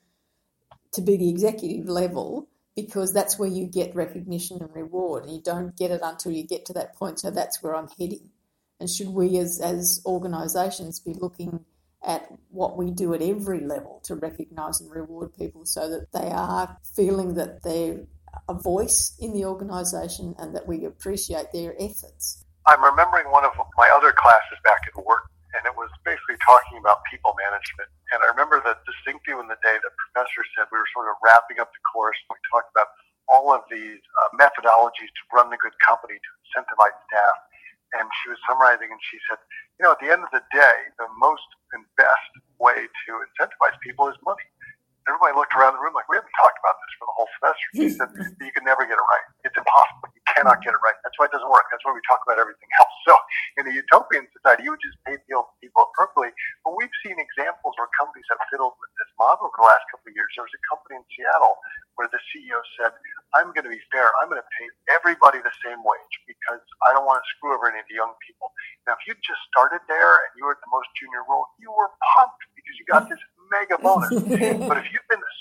to 0.94 1.02
be 1.02 1.18
the 1.18 1.30
executive 1.30 1.88
level 1.88 2.48
because 2.76 3.14
that's 3.14 3.38
where 3.38 3.50
you 3.50 3.68
get 3.68 3.96
recognition 3.96 4.62
and 4.62 4.74
reward 4.74 5.24
and 5.24 5.34
you 5.34 5.42
don't 5.42 5.78
get 5.78 5.92
it 5.92 6.02
until 6.04 6.32
you 6.32 6.44
get 6.44 6.66
to 6.66 6.74
that 6.74 6.96
point. 6.96 7.20
So 7.20 7.30
that's 7.30 7.62
where 7.62 7.76
I'm 7.76 7.90
heading. 8.00 8.30
And 8.80 8.90
should 8.90 9.10
we 9.10 9.38
as 9.38 9.62
as 9.62 10.02
organizations 10.06 11.00
be 11.00 11.14
looking 11.14 11.66
at 12.06 12.28
what 12.50 12.78
we 12.78 12.92
do 12.92 13.14
at 13.14 13.22
every 13.22 13.62
level 13.62 14.02
to 14.04 14.16
recognize 14.16 14.82
and 14.82 14.92
reward 14.92 15.34
people 15.38 15.66
so 15.66 15.90
that 15.90 16.12
they 16.12 16.30
are 16.32 16.78
feeling 16.96 17.36
that 17.36 17.64
they're 17.64 18.02
a 18.50 18.54
voice 18.54 19.16
in 19.20 19.34
the 19.34 19.46
organization 19.46 20.36
and 20.38 20.56
that 20.56 20.68
we 20.68 20.86
appreciate 20.86 21.52
their 21.54 21.76
efforts. 21.80 22.44
I'm 22.66 22.84
remembering 22.84 23.32
one 23.32 23.46
of 23.46 23.52
my 23.78 23.90
other 23.96 24.12
classes 24.12 24.58
back 24.64 24.80
at 24.88 25.06
work, 25.06 25.30
and 25.54 25.64
it 25.70 25.76
was 25.78 25.90
basically 26.04 26.38
talking 26.42 26.78
about 26.82 27.06
people 27.10 27.34
management. 27.38 27.90
And 28.14 28.22
I 28.26 28.34
remember 28.34 28.62
the 28.62 28.78
distinct 28.86 29.26
view 29.26 29.38
in 29.42 29.48
the 29.48 29.60
day 29.62 29.78
that 29.78 29.92
professor 30.10 30.42
said 30.58 30.70
we 30.74 30.82
were 30.82 30.90
sort 30.94 31.10
of 31.10 31.18
wrapping 31.22 31.62
up 31.62 31.70
the 31.70 31.84
course, 31.90 32.18
and 32.28 32.36
we 32.36 32.42
talked 32.50 32.70
about 32.74 32.90
all 33.32 33.54
of 33.54 33.64
these 33.72 34.02
uh, 34.02 34.30
methodologies 34.36 35.10
to 35.10 35.22
run 35.32 35.48
a 35.54 35.60
good 35.62 35.76
company 35.80 36.18
to 36.18 36.30
incentivize 36.50 36.98
staff. 37.08 37.38
And 37.94 38.10
she 38.22 38.34
was 38.34 38.42
summarizing, 38.50 38.90
and 38.90 39.02
she 39.06 39.22
said, 39.30 39.38
you 39.78 39.86
know, 39.86 39.94
at 39.94 40.02
the 40.02 40.10
end 40.10 40.26
of 40.26 40.32
the 40.34 40.42
day, 40.50 40.78
the 40.98 41.06
most 41.22 41.46
and 41.78 41.86
best 41.94 42.32
way 42.58 42.90
to 42.90 43.10
incentivize 43.30 43.78
people 43.86 44.10
is 44.10 44.18
money. 44.26 44.46
Everybody 45.06 45.36
looked 45.36 45.54
around 45.54 45.76
the 45.78 45.84
room 45.84 45.94
like, 45.94 46.08
we 46.08 46.16
haven't 46.16 46.34
talked 46.40 46.58
about 46.64 46.80
this 46.80 46.92
for 46.98 47.06
the 47.06 47.16
whole 47.20 47.30
semester. 47.38 47.68
She 47.76 47.88
said, 47.92 48.10
you 48.40 48.54
can 48.56 48.64
never 48.64 48.88
get 48.88 48.96
it 48.96 49.04
right. 49.04 49.28
It's 49.44 49.58
impossible. 49.60 50.10
You 50.16 50.23
cannot 50.34 50.60
get 50.66 50.74
it 50.74 50.82
right. 50.82 50.98
That's 51.06 51.16
why 51.22 51.30
it 51.30 51.34
doesn't 51.34 51.50
work. 51.50 51.70
That's 51.70 51.82
why 51.86 51.94
we 51.94 52.02
talk 52.10 52.22
about 52.26 52.42
everything 52.42 52.70
else. 52.82 52.96
So 53.08 53.14
in 53.62 53.64
a 53.70 53.74
utopian 53.74 54.26
society, 54.34 54.66
you 54.68 54.74
would 54.74 54.84
just 54.84 54.98
pay 55.06 55.16
the 55.16 55.32
old 55.38 55.54
people 55.62 55.90
appropriately. 55.94 56.34
But 56.66 56.76
we've 56.78 56.94
seen 57.06 57.18
examples 57.18 57.78
where 57.78 57.90
companies 57.98 58.26
have 58.34 58.42
fiddled 58.50 58.76
with 58.82 58.92
this 58.98 59.12
model 59.22 59.48
over 59.50 59.58
the 59.58 59.68
last 59.70 59.86
couple 59.94 60.10
of 60.10 60.14
years. 60.18 60.30
There 60.36 60.46
was 60.46 60.54
a 60.54 60.64
company 60.68 61.02
in 61.02 61.06
Seattle 61.14 61.56
where 61.96 62.10
the 62.10 62.22
CEO 62.34 62.58
said, 62.82 62.92
I'm 63.38 63.54
going 63.54 63.66
to 63.70 63.74
be 63.74 63.82
fair. 63.94 64.10
I'm 64.22 64.30
going 64.30 64.42
to 64.42 64.52
pay 64.58 64.68
everybody 64.94 65.42
the 65.42 65.54
same 65.62 65.82
wage 65.86 66.16
because 66.26 66.62
I 66.86 66.94
don't 66.94 67.06
want 67.06 67.22
to 67.22 67.28
screw 67.38 67.54
over 67.54 67.70
any 67.70 67.82
of 67.82 67.88
the 67.90 67.98
young 67.98 68.14
people. 68.26 68.50
Now, 68.90 68.98
if 68.98 69.06
you 69.06 69.14
just 69.22 69.42
started 69.54 69.82
there 69.86 70.26
and 70.26 70.32
you 70.38 70.46
were 70.50 70.58
at 70.58 70.62
the 70.62 70.72
most 70.74 70.90
junior 70.98 71.22
role, 71.30 71.46
you 71.62 71.70
were 71.70 71.94
pumped 72.18 72.42
because 72.58 72.76
you 72.82 72.86
got 72.90 73.06
this 73.10 73.22
mega 73.54 73.78
bonus. 73.78 74.14
but 74.70 74.78
if 74.82 74.90
you've 74.90 75.08
been 75.10 75.22
the 75.22 75.34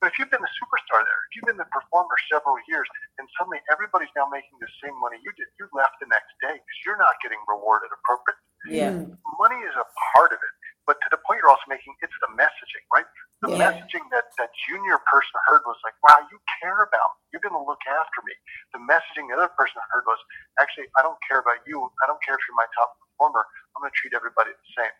but 0.00 0.08
if 0.08 0.16
you've 0.16 0.32
been 0.32 0.40
the 0.40 0.54
superstar 0.56 1.04
there, 1.04 1.20
if 1.28 1.30
you've 1.36 1.44
been 1.44 1.60
the 1.60 1.68
performer 1.68 2.16
several 2.32 2.56
years, 2.64 2.88
and 3.20 3.28
suddenly 3.36 3.60
everybody's 3.68 4.12
now 4.16 4.24
making 4.32 4.56
the 4.56 4.72
same 4.80 4.96
money 4.96 5.20
you 5.20 5.28
did, 5.36 5.52
you 5.60 5.68
left 5.76 6.00
the 6.00 6.08
next 6.08 6.32
day 6.40 6.56
because 6.56 6.78
you're 6.88 6.96
not 6.96 7.20
getting 7.20 7.38
rewarded 7.44 7.92
appropriately. 7.92 8.48
Yeah. 8.68 8.96
Mm-hmm. 8.96 9.16
Money 9.36 9.60
is 9.60 9.76
a 9.76 9.84
part 10.16 10.32
of 10.32 10.40
it, 10.40 10.54
but 10.88 10.96
to 11.04 11.08
the 11.12 11.20
point 11.24 11.44
you're 11.44 11.52
also 11.52 11.68
making, 11.68 11.92
it's 12.00 12.16
the 12.24 12.32
messaging, 12.32 12.84
right? 12.92 13.08
The 13.44 13.56
Yeah. 13.56 13.72
messaging 13.72 14.04
that 14.12 14.32
that 14.36 14.52
junior 14.68 15.00
person 15.08 15.36
heard 15.48 15.64
was 15.64 15.80
like, 15.84 15.96
"Wow, 16.04 16.28
you 16.28 16.36
care 16.60 16.84
about 16.84 17.08
me. 17.16 17.32
You're 17.32 17.44
going 17.44 17.56
to 17.56 17.64
look 17.64 17.80
after 17.88 18.20
me." 18.24 18.36
The 18.76 18.80
messaging 18.84 19.28
the 19.32 19.36
other 19.36 19.48
person 19.56 19.80
heard 19.88 20.04
was, 20.04 20.20
"Actually, 20.60 20.88
I 20.96 21.02
don't 21.04 21.16
care 21.24 21.40
about 21.40 21.60
you. 21.64 21.80
I 22.04 22.06
don't 22.06 22.20
care 22.20 22.36
if 22.36 22.42
you're 22.48 22.56
my 22.56 22.68
top 22.76 22.96
performer. 23.00 23.48
I'm 23.76 23.80
going 23.80 23.92
to 23.92 23.96
treat 23.96 24.12
everybody 24.12 24.52
the 24.52 24.70
same." 24.76 24.92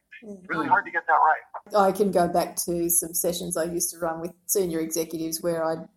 Really 0.49 0.65
mm-hmm. 0.65 0.73
hard 0.73 0.85
to 0.85 0.93
get 0.93 1.05
that 1.07 1.21
right. 1.21 1.45
I 1.77 1.93
can 1.93 2.11
go 2.11 2.29
back 2.29 2.57
to 2.67 2.89
some 2.91 3.15
sessions 3.15 3.57
I 3.57 3.65
used 3.65 3.91
to 3.91 3.99
run 3.99 4.21
with 4.21 4.33
senior 4.47 4.81
executives 4.81 5.43
where 5.43 5.65
I'd 5.65 5.89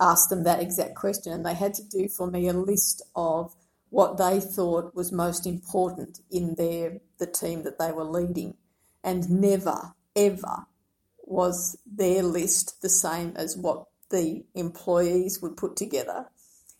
ask 0.00 0.28
them 0.28 0.44
that 0.44 0.60
exact 0.60 0.94
question, 0.94 1.32
and 1.32 1.44
they 1.44 1.54
had 1.54 1.74
to 1.74 1.82
do 1.82 2.08
for 2.08 2.30
me 2.30 2.48
a 2.48 2.52
list 2.52 3.02
of 3.14 3.54
what 3.90 4.16
they 4.16 4.40
thought 4.40 4.94
was 4.94 5.12
most 5.12 5.46
important 5.46 6.20
in 6.30 6.54
their 6.54 6.98
the 7.18 7.26
team 7.26 7.62
that 7.62 7.78
they 7.78 7.92
were 7.92 8.04
leading, 8.04 8.54
and 9.04 9.30
never 9.30 9.94
ever 10.16 10.66
was 11.24 11.78
their 11.86 12.22
list 12.22 12.80
the 12.82 12.88
same 12.88 13.32
as 13.36 13.56
what 13.56 13.86
the 14.10 14.44
employees 14.54 15.40
would 15.40 15.56
put 15.56 15.76
together. 15.76 16.26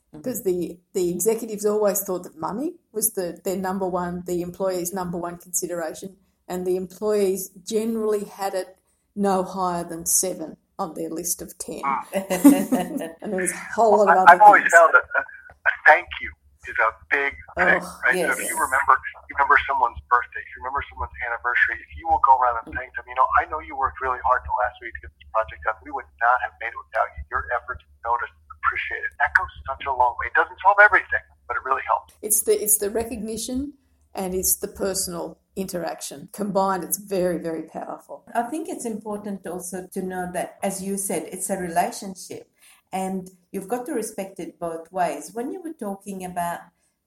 Mm-hmm. 0.09 0.19
Because 0.19 0.43
the 0.43 0.79
the 0.95 1.11
executives 1.11 1.67
always 1.67 2.03
thought 2.03 2.25
that 2.25 2.37
money 2.37 2.75
was 2.93 3.13
the 3.13 3.41
their 3.45 3.57
number 3.57 3.87
one 3.87 4.23
the 4.27 4.43
employees 4.43 4.93
number 4.93 5.19
one 5.19 5.39
consideration 5.39 6.17
and 6.53 6.67
the 6.69 6.77
employees 6.77 7.49
generally 7.65 8.25
had 8.25 8.53
it 8.53 8.77
no 9.17 9.43
higher 9.43 9.85
than 9.85 10.05
seven 10.05 10.57
on 10.79 10.93
their 10.95 11.09
list 11.09 11.41
of 11.41 11.57
ten 11.57 11.81
ah. 11.85 12.05
and 12.13 13.01
there 13.01 13.41
was 13.41 13.53
a 13.53 13.65
whole 13.75 13.97
lot 14.05 14.09
of 14.13 14.17
I- 14.17 14.21
other 14.21 14.31
I've 14.37 14.41
always 14.45 14.63
things. 14.69 14.77
found 14.77 14.93
that 14.93 15.05
a, 15.17 15.21
a 15.21 15.73
thank 15.89 16.07
you 16.21 16.29
is 16.69 16.77
a 16.79 16.91
big 17.11 17.33
oh, 17.59 17.65
thing, 17.65 17.81
Oh, 17.83 18.01
right? 18.07 18.15
yes. 18.15 18.29
So 18.31 18.39
if 18.39 18.47
you 18.53 18.55
remember, 18.55 18.95
you 19.27 19.35
remember 19.35 19.59
someone's 19.67 19.99
birthday, 20.13 20.39
if 20.47 20.51
you 20.55 20.63
remember 20.63 20.79
someone's 20.93 21.17
anniversary, 21.27 21.75
if 21.83 21.91
you 21.99 22.05
will 22.07 22.23
go 22.23 22.39
around 22.39 22.63
and 22.63 22.71
thank 22.79 22.95
them, 22.95 23.03
you 23.11 23.17
know, 23.19 23.27
I 23.41 23.51
know 23.51 23.59
you 23.59 23.75
worked 23.75 23.99
really 24.05 24.23
hard 24.23 24.41
the 24.47 24.55
last 24.63 24.77
week 24.79 24.95
to 24.95 25.01
get 25.09 25.13
this 25.19 25.27
project 25.35 25.59
done. 25.67 25.75
We 25.83 25.91
would 25.91 26.07
not 26.23 26.39
have 26.47 26.55
made 26.63 26.71
it 26.71 26.79
without 26.79 27.09
you. 27.19 27.23
Your 27.35 27.43
efforts 27.59 27.83
noticed, 28.07 28.31
appreciated. 28.63 29.11
That 29.19 29.35
goes 29.35 29.51
such 29.67 29.83
a 29.91 29.93
long 29.93 30.15
way. 30.23 30.31
It 30.31 30.39
doesn't 30.39 30.55
solve 30.63 30.79
everything, 30.79 31.25
but 31.51 31.59
it 31.59 31.67
really 31.67 31.83
helps. 31.83 32.15
It's 32.23 32.47
the 32.47 32.55
it's 32.55 32.79
the 32.79 32.95
recognition 32.95 33.75
and 34.15 34.31
it's 34.31 34.55
the 34.63 34.71
personal 34.71 35.42
interaction 35.57 36.29
combined. 36.33 36.85
It's 36.85 36.99
very 36.99 37.39
very 37.39 37.63
powerful. 37.63 38.25
I 38.35 38.43
think 38.43 38.69
it's 38.69 38.87
important 38.87 39.47
also 39.47 39.87
to 39.93 40.03
know 40.03 40.31
that, 40.33 40.59
as 40.63 40.83
you 40.83 40.97
said, 40.97 41.29
it's 41.31 41.51
a 41.51 41.57
relationship 41.57 42.49
and 42.93 43.31
you've 43.51 43.69
got 43.69 43.87
to 43.87 43.93
respect 43.93 44.39
it 44.39 44.59
both 44.59 44.93
ways. 44.93 45.31
When 45.33 45.51
you 45.51 45.63
were 45.63 45.73
talking 45.73 46.25
about 46.25 46.61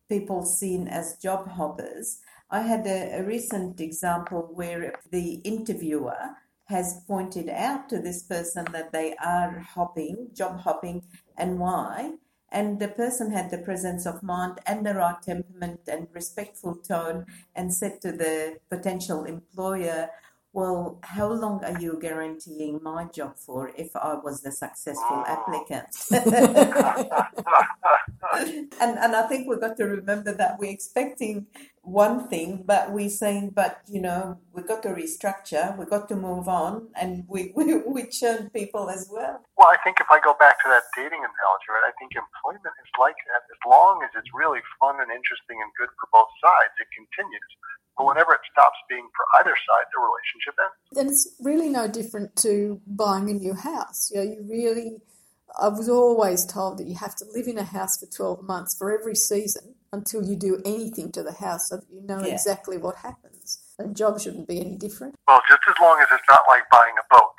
people 0.10 0.46
seen 0.46 0.88
as 0.88 1.18
job 1.18 1.48
hoppers, 1.50 2.20
I 2.50 2.62
had 2.62 2.86
a, 2.88 3.20
a 3.20 3.24
recent 3.24 3.80
example 3.80 4.50
where 4.54 4.94
the 5.12 5.36
interviewer 5.44 6.36
has 6.66 7.02
pointed 7.08 7.50
out 7.50 7.90
to 7.90 8.00
this 8.00 8.24
person 8.24 8.66
that 8.72 8.92
they 8.92 9.16
are 9.24 9.60
hopping, 9.60 10.30
job 10.34 10.60
hopping, 10.62 11.04
and 11.38 11.60
why. 11.60 12.14
And 12.52 12.80
the 12.80 12.88
person 12.88 13.32
had 13.32 13.50
the 13.52 13.58
presence 13.58 14.06
of 14.06 14.24
mind 14.24 14.60
and 14.66 14.86
the 14.86 14.94
right 14.94 15.22
temperament 15.22 15.82
and 15.88 16.08
respectful 16.14 16.76
tone 16.76 17.26
and 17.56 17.74
said 17.74 18.02
to 18.02 18.12
the 18.12 18.60
potential 18.70 19.26
employer, 19.26 20.10
well, 20.56 21.00
how 21.04 21.28
long 21.28 21.62
are 21.66 21.78
you 21.82 22.00
guaranteeing 22.00 22.80
my 22.82 23.04
job 23.12 23.36
for 23.36 23.74
if 23.76 23.94
I 23.94 24.14
was 24.16 24.40
the 24.40 24.54
successful 24.54 25.22
applicant? 25.28 25.92
and 28.80 28.98
and 29.04 29.12
I 29.20 29.28
think 29.28 29.50
we've 29.50 29.60
got 29.60 29.76
to 29.76 29.84
remember 29.84 30.32
that 30.32 30.56
we're 30.58 30.72
expecting 30.72 31.48
one 31.84 32.30
thing, 32.32 32.64
but 32.66 32.94
we're 32.96 33.12
saying, 33.12 33.52
but 33.54 33.82
you 33.86 34.00
know, 34.00 34.40
we've 34.54 34.66
got 34.66 34.82
to 34.84 34.96
restructure, 34.96 35.78
we've 35.78 35.90
got 35.90 36.08
to 36.08 36.16
move 36.16 36.48
on, 36.48 36.88
and 36.96 37.26
we 37.28 37.52
we, 37.58 37.76
we 37.84 38.08
churn 38.08 38.50
people 38.50 38.90
as 38.90 39.12
well. 39.12 39.44
Well, 39.60 39.68
I 39.68 39.78
think 39.84 40.00
if 40.00 40.08
I 40.10 40.24
go 40.24 40.40
back 40.40 40.56
to 40.64 40.72
that 40.72 40.88
dating 40.96 41.20
analogy, 41.20 41.68
right, 41.68 41.84
I 41.84 41.94
think 42.00 42.16
employment 42.16 42.76
is 42.80 42.92
like 42.96 43.20
that. 43.28 43.44
As 43.52 43.62
long 43.68 44.08
as 44.08 44.10
it's 44.16 44.32
really 44.32 44.64
fun 44.80 45.04
and 45.04 45.12
interesting 45.12 45.60
and 45.60 45.68
good 45.76 45.92
for 46.00 46.08
both 46.16 46.32
sides, 46.40 46.80
it 46.80 46.88
continues. 46.96 47.52
But 47.98 48.08
whenever 48.08 48.34
it 48.34 48.42
stops 48.52 48.78
being 48.90 49.08
for 49.16 49.26
either 49.40 49.56
side, 49.56 49.86
the 49.94 50.02
relationship 50.02 50.56
ends. 50.60 51.00
And 51.00 51.10
it's 51.10 51.36
really 51.40 51.70
no 51.70 51.88
different 51.88 52.36
to 52.38 52.82
buying 52.86 53.30
a 53.30 53.34
new 53.34 53.54
house. 53.54 54.12
You 54.14 54.18
know, 54.18 54.32
you 54.32 54.46
really, 54.50 54.98
I 55.62 55.70
was 55.70 55.88
always 55.88 56.46
told 56.46 56.78
that 56.80 56.88
you 56.88 56.96
have 56.96 57.16
to 57.18 57.26
live 57.34 57.48
in 57.48 57.58
a 57.58 57.64
house 57.64 57.98
for 57.98 58.06
12 58.08 58.44
months 58.44 58.76
for 58.78 58.92
every 58.98 59.16
season 59.16 59.76
until 59.94 60.26
you 60.26 60.36
do 60.36 60.62
anything 60.66 61.12
to 61.14 61.24
the 61.24 61.32
house 61.32 61.70
so 61.70 61.78
that 61.78 61.86
you 61.90 62.02
know 62.02 62.20
Yeah. 62.20 62.34
exactly 62.34 62.78
what 62.78 62.98
happens. 62.98 63.60
And 63.80 63.96
job 63.96 64.20
shouldn't 64.20 64.48
be 64.48 64.60
any 64.60 64.76
different. 64.78 65.16
Well, 65.28 65.42
just 65.50 65.62
as 65.70 65.76
long 65.80 66.00
as 66.02 66.08
it's 66.12 66.28
not 66.28 66.42
like 66.50 66.64
buying 66.72 66.94
a 67.00 67.16
boat. 67.16 67.32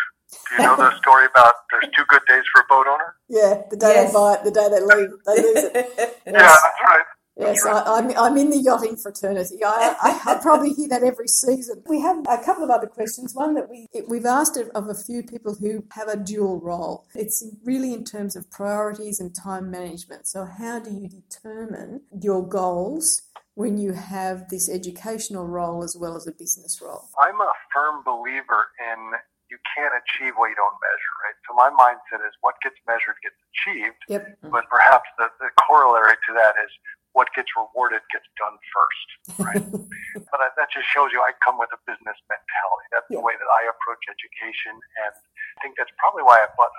Do 0.49 0.55
you 0.57 0.61
know 0.63 0.77
the 0.77 0.97
story 1.03 1.27
about 1.27 1.53
there's 1.71 1.91
two 1.95 2.05
good 2.09 2.23
days 2.27 2.45
for 2.55 2.63
a 2.63 2.65
boat 2.69 2.87
owner? 2.87 3.15
Yeah, 3.29 3.63
the 3.71 3.77
day 3.77 3.89
Yes. 3.93 4.09
they 4.09 4.15
buy 4.15 4.35
it, 4.35 4.45
the 4.45 4.51
day 4.51 4.69
they 4.71 4.81
leave, 4.81 5.11
they 5.27 5.43
lose 5.43 5.65
it. 5.65 6.17
Yeah, 6.27 6.33
that's 6.43 6.81
right. 6.85 7.05
Yes, 7.37 7.65
I, 7.67 7.83
I'm, 7.87 8.11
I'm 8.17 8.37
in 8.39 8.49
the 8.51 8.57
yachting 8.59 8.97
fraternity. 8.97 9.63
I, 9.65 9.95
I, 10.01 10.33
I 10.33 10.35
probably 10.41 10.73
hear 10.73 10.89
that 10.89 11.03
every 11.03 11.29
season. 11.29 11.83
We 11.87 12.01
have 12.01 12.19
a 12.27 12.43
couple 12.43 12.65
of 12.65 12.71
other 12.71 12.87
questions. 12.87 13.35
One 13.35 13.55
that 13.55 13.69
we 13.69 13.89
we've 14.09 14.25
asked 14.25 14.57
of 14.57 14.69
of 14.75 14.89
a 14.89 14.95
few 14.95 15.23
people 15.23 15.55
who 15.55 15.85
have 15.93 16.09
a 16.09 16.17
dual 16.17 16.61
role. 16.61 17.07
It's 17.15 17.45
really 17.65 17.93
in 17.93 18.05
terms 18.05 18.37
of 18.37 18.51
priorities 18.51 19.21
and 19.21 19.35
time 19.35 19.71
management. 19.71 20.27
So, 20.27 20.47
how 20.47 20.79
do 20.79 20.91
you 20.91 21.09
determine 21.09 22.03
your 22.23 22.47
goals 22.47 23.21
when 23.55 23.77
you 23.77 23.93
have 23.93 24.49
this 24.49 24.71
educational 24.71 25.47
role 25.47 25.85
as 25.85 25.97
well 25.99 26.17
as 26.17 26.27
a 26.27 26.33
business 26.33 26.81
role? 26.81 27.05
I'm 27.21 27.41
a 27.41 27.53
firm 27.75 28.03
believer 28.05 28.69
in 28.81 29.13
you 29.51 29.59
can't 29.77 29.95
achieve 29.95 30.35
what 30.37 30.51
you 30.51 30.57
don't 30.59 30.75
measure, 30.83 31.15
right? 31.23 31.39
So 31.47 31.55
my 31.55 31.71
mindset 31.71 32.19
is 32.27 32.35
what 32.41 32.57
gets 32.63 32.75
measured 32.87 33.15
gets 33.23 33.39
achieved, 33.55 34.01
Yep. 34.09 34.51
but 34.51 34.67
perhaps 34.67 35.07
the, 35.19 35.31
the 35.39 35.51
corollary 35.69 36.19
to 36.27 36.31
that 36.35 36.59
is 36.67 36.71
what 37.17 37.33
gets 37.33 37.49
rewarded 37.57 38.05
gets 38.13 38.29
done 38.37 38.61
first, 38.77 39.09
right? 39.41 39.65
but 40.31 40.39
I, 40.45 40.53
that 40.61 40.69
just 40.69 40.85
shows 40.93 41.11
you 41.17 41.25
I 41.25 41.33
come 41.41 41.57
with 41.57 41.73
a 41.73 41.81
business 41.89 42.19
mentality. 42.29 42.87
That's 42.93 43.09
Yeah. 43.09 43.25
the 43.25 43.27
way 43.27 43.35
that 43.41 43.51
I 43.57 43.73
approach 43.73 44.05
education, 44.13 44.77
and 44.77 45.15
I 45.17 45.59
think 45.65 45.81
that's 45.81 45.93
probably 45.97 46.23
why 46.29 46.45
I 46.45 46.49
butt 46.61 46.71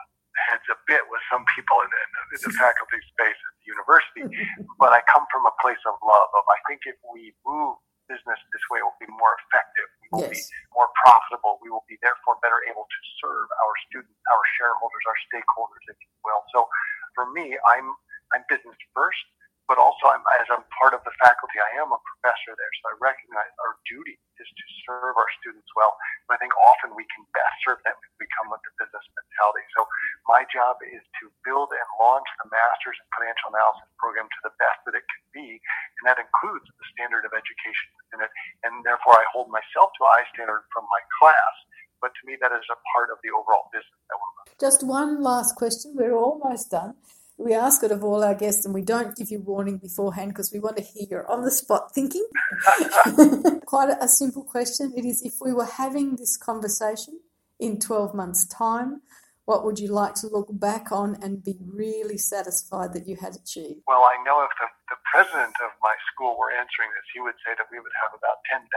heads 0.54 0.70
a 0.70 0.78
bit 0.86 1.02
with 1.10 1.20
some 1.34 1.42
people 1.58 1.82
in, 1.82 1.90
in, 1.90 2.10
in 2.38 2.40
the 2.46 2.54
faculty 2.62 3.02
space 3.18 3.36
at 3.42 3.54
the 3.58 3.66
university. 3.74 4.22
but 4.78 4.94
I 4.94 5.02
come 5.10 5.26
from 5.34 5.50
a 5.50 5.56
place 5.66 5.82
of 5.90 5.98
love. 6.06 6.30
Of 6.38 6.46
I 6.46 6.60
think 6.70 6.86
if 6.86 6.98
we 7.10 7.34
move 7.42 7.82
business 8.06 8.38
this 8.54 8.64
way, 8.70 8.80
it 8.80 8.86
will 8.86 9.02
be 9.02 9.10
more 9.10 9.34
effective. 9.50 9.90
We 10.06 10.08
will 10.14 10.30
be 10.30 10.38
Yes. 10.38 10.50
more 10.78 10.90
profitable. 11.02 11.58
We 11.66 11.74
will 11.74 11.86
be 11.90 11.98
therefore 12.06 12.38
better 12.46 12.62
able 12.70 12.86
to 12.86 13.00
serve 13.20 13.50
our 13.50 13.74
students, 13.90 14.14
our 14.30 14.44
shareholders, 14.62 15.04
our 15.10 15.20
stakeholders, 15.34 15.84
if 15.90 15.98
you 16.06 16.14
will. 16.24 16.42
So 16.54 16.70
for 17.18 17.30
me, 17.34 17.58
I'm 17.74 17.90
I'm 18.36 18.44
business 18.50 18.78
first, 18.94 19.24
but 19.68 19.76
also 19.76 20.08
I'm 20.08 20.24
as 20.40 20.48
I'm 20.48 20.64
part 20.80 20.96
of 20.96 21.04
the 21.04 21.12
faculty, 21.20 21.60
I 21.60 21.84
am 21.84 21.92
a 21.92 22.00
professor 22.00 22.56
there, 22.56 22.74
so 22.80 22.84
I 22.92 22.96
recognize 23.04 23.52
our 23.60 23.76
duty 23.84 24.16
is 24.40 24.48
to 24.48 24.66
serve 24.88 25.16
our 25.20 25.30
students 25.44 25.68
well. 25.76 25.92
And 26.28 26.36
I 26.36 26.38
think 26.40 26.56
often 26.56 26.96
we 26.96 27.04
can 27.12 27.28
best 27.36 27.56
serve 27.68 27.84
them 27.84 27.96
if 28.00 28.14
we 28.16 28.26
come 28.40 28.48
with 28.48 28.64
the 28.64 28.72
business 28.80 29.04
mentality. 29.12 29.66
So 29.76 29.84
my 30.32 30.48
job 30.48 30.80
is 30.88 31.04
to 31.20 31.30
build 31.44 31.74
and 31.76 31.90
launch 32.00 32.28
the 32.40 32.48
master's 32.48 32.96
in 32.96 33.08
financial 33.18 33.52
analysis 33.52 33.92
program 34.00 34.32
to 34.32 34.42
the 34.48 34.54
best 34.56 34.80
that 34.88 34.96
it 34.96 35.04
can 35.04 35.24
be, 35.36 35.60
and 36.00 36.04
that 36.08 36.22
includes 36.22 36.66
the 36.66 36.86
standard 36.96 37.28
of 37.28 37.36
education 37.36 37.88
within 38.00 38.24
it. 38.24 38.32
And 38.64 38.82
therefore, 38.88 39.20
I 39.20 39.26
hold 39.36 39.52
myself 39.52 39.92
to 40.00 40.02
a 40.08 40.10
high 40.16 40.28
standard 40.32 40.64
from 40.72 40.88
my 40.88 41.02
class. 41.20 41.56
But 42.00 42.14
to 42.14 42.22
me, 42.30 42.38
that 42.40 42.54
is 42.54 42.62
a 42.70 42.78
part 42.94 43.10
of 43.10 43.18
the 43.26 43.34
overall 43.34 43.74
business 43.74 44.00
that 44.08 44.18
we're 44.22 44.34
running. 44.38 44.54
Just 44.62 44.86
one 44.86 45.26
last 45.26 45.58
question. 45.58 45.98
We're 45.98 46.16
almost 46.16 46.70
done. 46.70 46.94
We 47.38 47.54
ask 47.54 47.84
it 47.84 47.92
of 47.92 48.04
all 48.04 48.24
our 48.24 48.34
guests, 48.34 48.66
and 48.66 48.74
we 48.74 48.82
don't 48.82 49.16
give 49.16 49.30
you 49.30 49.40
warning 49.40 49.78
beforehand 49.78 50.32
because 50.32 50.52
we 50.52 50.60
want 50.60 50.78
to 50.78 50.84
hear 50.84 51.06
your 51.10 51.32
on 51.32 51.44
the 51.44 51.52
spot 51.52 51.94
thinking. 51.94 52.28
Quite 53.66 53.90
a, 53.90 54.04
a 54.04 54.08
simple 54.08 54.44
question. 54.44 54.94
It 54.98 55.06
is 55.06 55.22
if 55.22 55.36
we 55.40 55.54
were 55.54 55.66
having 55.66 56.16
this 56.16 56.36
conversation 56.36 57.20
in 57.60 57.80
12 57.80 58.16
months' 58.16 58.48
time, 58.48 59.02
what 59.48 59.64
would 59.64 59.80
you 59.80 59.88
like 59.88 60.12
to 60.12 60.28
look 60.28 60.52
back 60.52 60.92
on 60.92 61.16
and 61.24 61.40
be 61.40 61.56
really 61.64 62.20
satisfied 62.20 62.92
that 62.92 63.08
you 63.08 63.16
had 63.16 63.32
achieved? 63.32 63.80
Well, 63.88 64.04
I 64.04 64.20
know 64.28 64.44
if 64.44 64.52
the, 64.60 64.68
the 64.92 65.00
president 65.08 65.56
of 65.64 65.72
my 65.80 65.96
school 66.12 66.36
were 66.36 66.52
answering 66.52 66.92
this, 66.92 67.08
he 67.16 67.24
would 67.24 67.40
say 67.48 67.56
that 67.56 67.64
we 67.72 67.80
would 67.80 67.96
have 67.96 68.12
about 68.12 68.44
10,000 68.52 68.68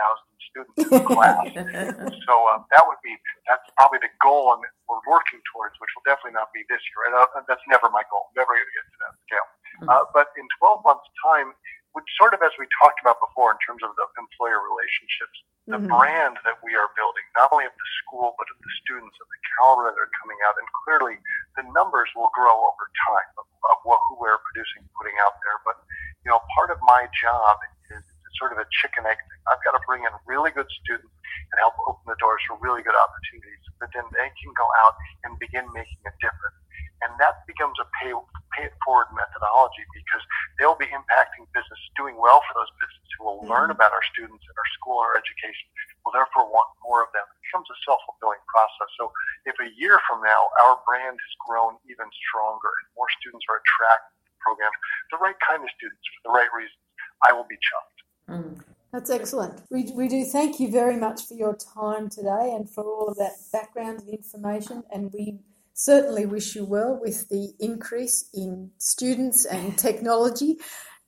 students 0.47 0.79
in 0.79 0.89
the 0.95 1.03
class. 1.11 2.15
So 2.31 2.35
um, 2.55 2.71
that 2.71 2.87
would 2.87 3.03
be, 3.03 3.19
that's 3.51 3.67
probably 3.75 3.99
the 3.99 4.15
goal 4.23 4.55
and 4.55 4.63
we're 4.87 5.03
working 5.11 5.43
towards, 5.51 5.75
which 5.83 5.91
will 5.99 6.07
definitely 6.07 6.39
not 6.39 6.55
be 6.55 6.63
this 6.71 6.79
year. 6.95 7.11
Right? 7.11 7.19
Uh, 7.19 7.43
That's 7.51 7.67
never 7.67 7.91
my 7.91 8.07
goal. 8.07 8.31
I'm 8.31 8.39
never 8.39 8.55
going 8.55 8.63
to 8.63 8.77
get 8.79 8.87
to 8.87 8.99
that 9.03 9.15
scale. 9.27 9.49
Uh, 9.91 10.05
but 10.15 10.31
in 10.39 10.47
12 10.63 10.87
months' 10.87 11.11
time, 11.19 11.51
which 11.99 12.07
sort 12.15 12.31
of 12.31 12.47
as 12.47 12.55
we 12.63 12.71
talked 12.79 13.03
about 13.03 13.19
before 13.19 13.51
in 13.51 13.59
terms 13.67 13.83
of 13.83 13.91
the 13.99 14.07
employer 14.15 14.63
relationships, 14.63 15.35
the 15.71 15.79
mm-hmm. 15.79 15.95
brand 15.95 16.35
that 16.43 16.59
we 16.67 16.75
are 16.75 16.91
building, 16.99 17.23
not 17.39 17.49
only 17.55 17.65
of 17.65 17.75
the 17.75 17.89
school, 18.03 18.35
but 18.35 18.51
of 18.51 18.59
the 18.59 18.73
students, 18.83 19.15
of 19.23 19.27
the 19.31 19.41
caliber 19.57 19.89
that 19.89 19.99
are 19.99 20.15
coming 20.19 20.39
out. 20.45 20.59
And 20.59 20.67
clearly 20.83 21.17
the 21.55 21.65
numbers 21.71 22.11
will 22.19 22.31
grow 22.35 22.53
over 22.67 22.85
time 23.07 23.31
of, 23.39 23.47
of 23.71 23.79
what, 23.87 24.03
who 24.11 24.19
we're 24.19 24.43
producing, 24.51 24.83
putting 24.99 25.15
out 25.23 25.39
there. 25.47 25.59
But, 25.63 25.79
you 26.27 26.35
know, 26.35 26.43
part 26.59 26.75
of 26.75 26.83
my 26.83 27.07
job 27.15 27.57
is 27.95 28.03
sort 28.37 28.51
of 28.51 28.59
a 28.59 28.67
chicken 28.83 29.07
egg 29.07 29.17
thing. 29.17 29.41
I've 29.49 29.63
got 29.63 29.73
to 29.79 29.83
bring 29.87 30.03
in 30.03 30.13
really 30.27 30.51
good 30.51 30.69
students 30.83 31.13
and 31.53 31.57
help 31.63 31.79
open 31.87 32.05
the 32.05 32.19
doors 32.19 32.43
for 32.45 32.59
really 32.59 32.83
good 32.83 32.97
opportunities 32.97 33.63
that 33.81 33.91
then 33.97 34.05
they 34.13 34.29
can 34.37 34.53
go 34.55 34.67
out 34.85 34.95
and 35.25 35.39
begin 35.41 35.65
making 35.73 36.01
a 36.05 36.13
difference. 36.21 36.60
And 37.01 37.17
that 37.17 37.45
becomes 37.49 37.81
a 37.81 37.87
pay, 38.01 38.13
pay 38.53 38.69
it 38.69 38.77
forward 38.85 39.09
methodology 39.17 39.85
because 39.97 40.21
they'll 40.61 40.77
be 40.77 40.89
impacting 40.93 41.49
business, 41.57 41.81
doing 41.97 42.21
well 42.21 42.45
for 42.45 42.61
those 42.61 42.69
businesses 42.77 43.11
who 43.17 43.23
will 43.25 43.41
mm-hmm. 43.41 43.57
learn 43.57 43.69
about 43.73 43.93
our 43.93 44.05
students 44.13 44.45
and 44.45 44.57
our 44.57 44.69
school 44.77 45.01
and 45.01 45.07
our 45.09 45.17
education, 45.17 45.67
will 46.05 46.13
therefore 46.13 46.49
want 46.53 46.69
more 46.85 47.01
of 47.01 47.09
them. 47.17 47.25
It 47.25 47.41
becomes 47.49 47.69
a 47.73 47.77
self-fulfilling 47.89 48.45
process. 48.49 48.89
So 49.01 49.09
if 49.49 49.57
a 49.61 49.69
year 49.81 49.97
from 50.05 50.21
now 50.21 50.53
our 50.61 50.81
brand 50.85 51.17
has 51.17 51.35
grown 51.41 51.81
even 51.89 52.09
stronger 52.29 52.73
and 52.85 52.87
more 52.97 53.09
students 53.21 53.49
are 53.49 53.61
attracted 53.65 54.13
to 54.21 54.29
the 54.29 54.39
program, 54.45 54.73
the 55.09 55.21
right 55.25 55.39
kind 55.41 55.65
of 55.65 55.71
students 55.73 56.05
for 56.05 56.21
the 56.29 56.33
right 56.37 56.53
reasons, 56.53 56.85
I 57.25 57.33
will 57.33 57.49
be 57.49 57.57
chuffed. 57.57 57.99
Mm. 58.29 58.61
That's 58.93 59.11
excellent. 59.11 59.63
We, 59.71 59.93
we 59.95 60.09
do 60.09 60.25
thank 60.25 60.59
you 60.59 60.69
very 60.69 60.97
much 60.97 61.23
for 61.27 61.35
your 61.35 61.55
time 61.55 62.11
today 62.11 62.53
and 62.57 62.69
for 62.69 62.83
all 62.83 63.07
of 63.09 63.17
that 63.19 63.39
background 63.53 64.01
and 64.01 64.09
information. 64.09 64.83
And 64.93 65.13
we 65.13 65.39
certainly 65.81 66.27
wish 66.27 66.55
you 66.55 66.65
well 66.65 66.99
with 67.01 67.29
the 67.31 67.55
increase 67.59 68.29
in 68.35 68.71
students 68.77 69.47
and 69.47 69.79
technology. 69.89 70.59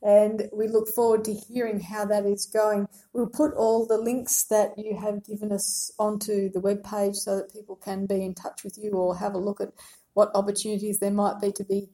And 0.04 0.48
we 0.52 0.66
look 0.66 0.88
forward 0.88 1.24
to 1.26 1.34
hearing 1.34 1.78
how 1.78 2.06
that 2.06 2.24
is 2.24 2.46
going. 2.46 2.88
We'll 3.12 3.28
put 3.28 3.54
all 3.54 3.86
the 3.86 3.98
links 3.98 4.44
that 4.44 4.72
you 4.76 4.98
have 4.98 5.24
given 5.24 5.52
us 5.52 5.92
onto 5.98 6.50
the 6.50 6.60
webpage 6.60 7.16
so 7.16 7.36
that 7.36 7.52
people 7.52 7.76
can 7.76 8.06
be 8.06 8.24
in 8.24 8.34
touch 8.34 8.64
with 8.64 8.76
you 8.76 8.92
or 8.92 9.16
have 9.16 9.34
a 9.34 9.38
look 9.38 9.60
at 9.60 9.72
what 10.14 10.34
opportunities 10.34 10.98
there 10.98 11.12
might 11.12 11.40
be 11.40 11.52
to 11.52 11.64
be 11.64 11.88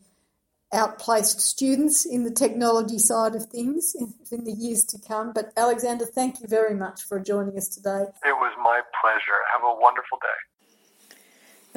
outplaced 0.73 1.41
students 1.41 2.07
in 2.07 2.25
the 2.25 2.31
technology 2.31 2.99
side 2.99 3.35
of 3.35 3.47
things 3.47 3.95
in, 3.99 4.15
in, 4.31 4.45
the 4.45 4.53
years 4.53 4.85
to 4.85 4.99
come. 5.07 5.33
But 5.35 5.53
Alexander, 5.57 6.05
thank 6.07 6.41
you 6.41 6.47
very 6.47 6.75
much 6.75 7.03
for 7.03 7.19
joining 7.21 7.57
us 7.57 7.69
today. 7.69 8.05
It 8.25 8.37
was 8.37 8.55
my 8.63 8.81
pleasure. 9.01 9.41
Have 9.53 9.65
a 9.65 9.81
wonderful 9.81 10.19
day. 10.21 10.48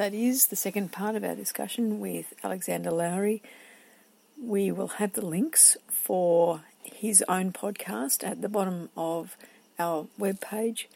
That 0.02 0.14
is 0.14 0.48
the 0.48 0.56
second 0.56 0.90
part 0.90 1.14
of 1.14 1.22
our 1.22 1.36
discussion 1.36 2.00
with 2.00 2.34
Alexander 2.42 2.90
Lowry. 2.90 3.40
We 4.36 4.72
will 4.72 4.98
have 4.98 5.12
the 5.12 5.24
links 5.24 5.76
for 5.88 6.64
his 6.82 7.22
own 7.28 7.52
podcast 7.52 8.26
at 8.26 8.42
the 8.42 8.48
bottom 8.48 8.88
of 8.96 9.36
our 9.78 10.08
webpage. 10.18 10.86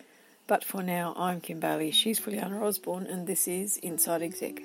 But 0.48 0.64
for 0.64 0.82
now, 0.82 1.14
I'm 1.16 1.40
Kim 1.40 1.60
Bailey, 1.60 1.92
she's 1.92 2.18
Juliana 2.18 2.60
Osborne, 2.60 3.06
and 3.06 3.28
this 3.28 3.46
is 3.46 3.76
Inside 3.76 4.22
Exec. 4.22 4.62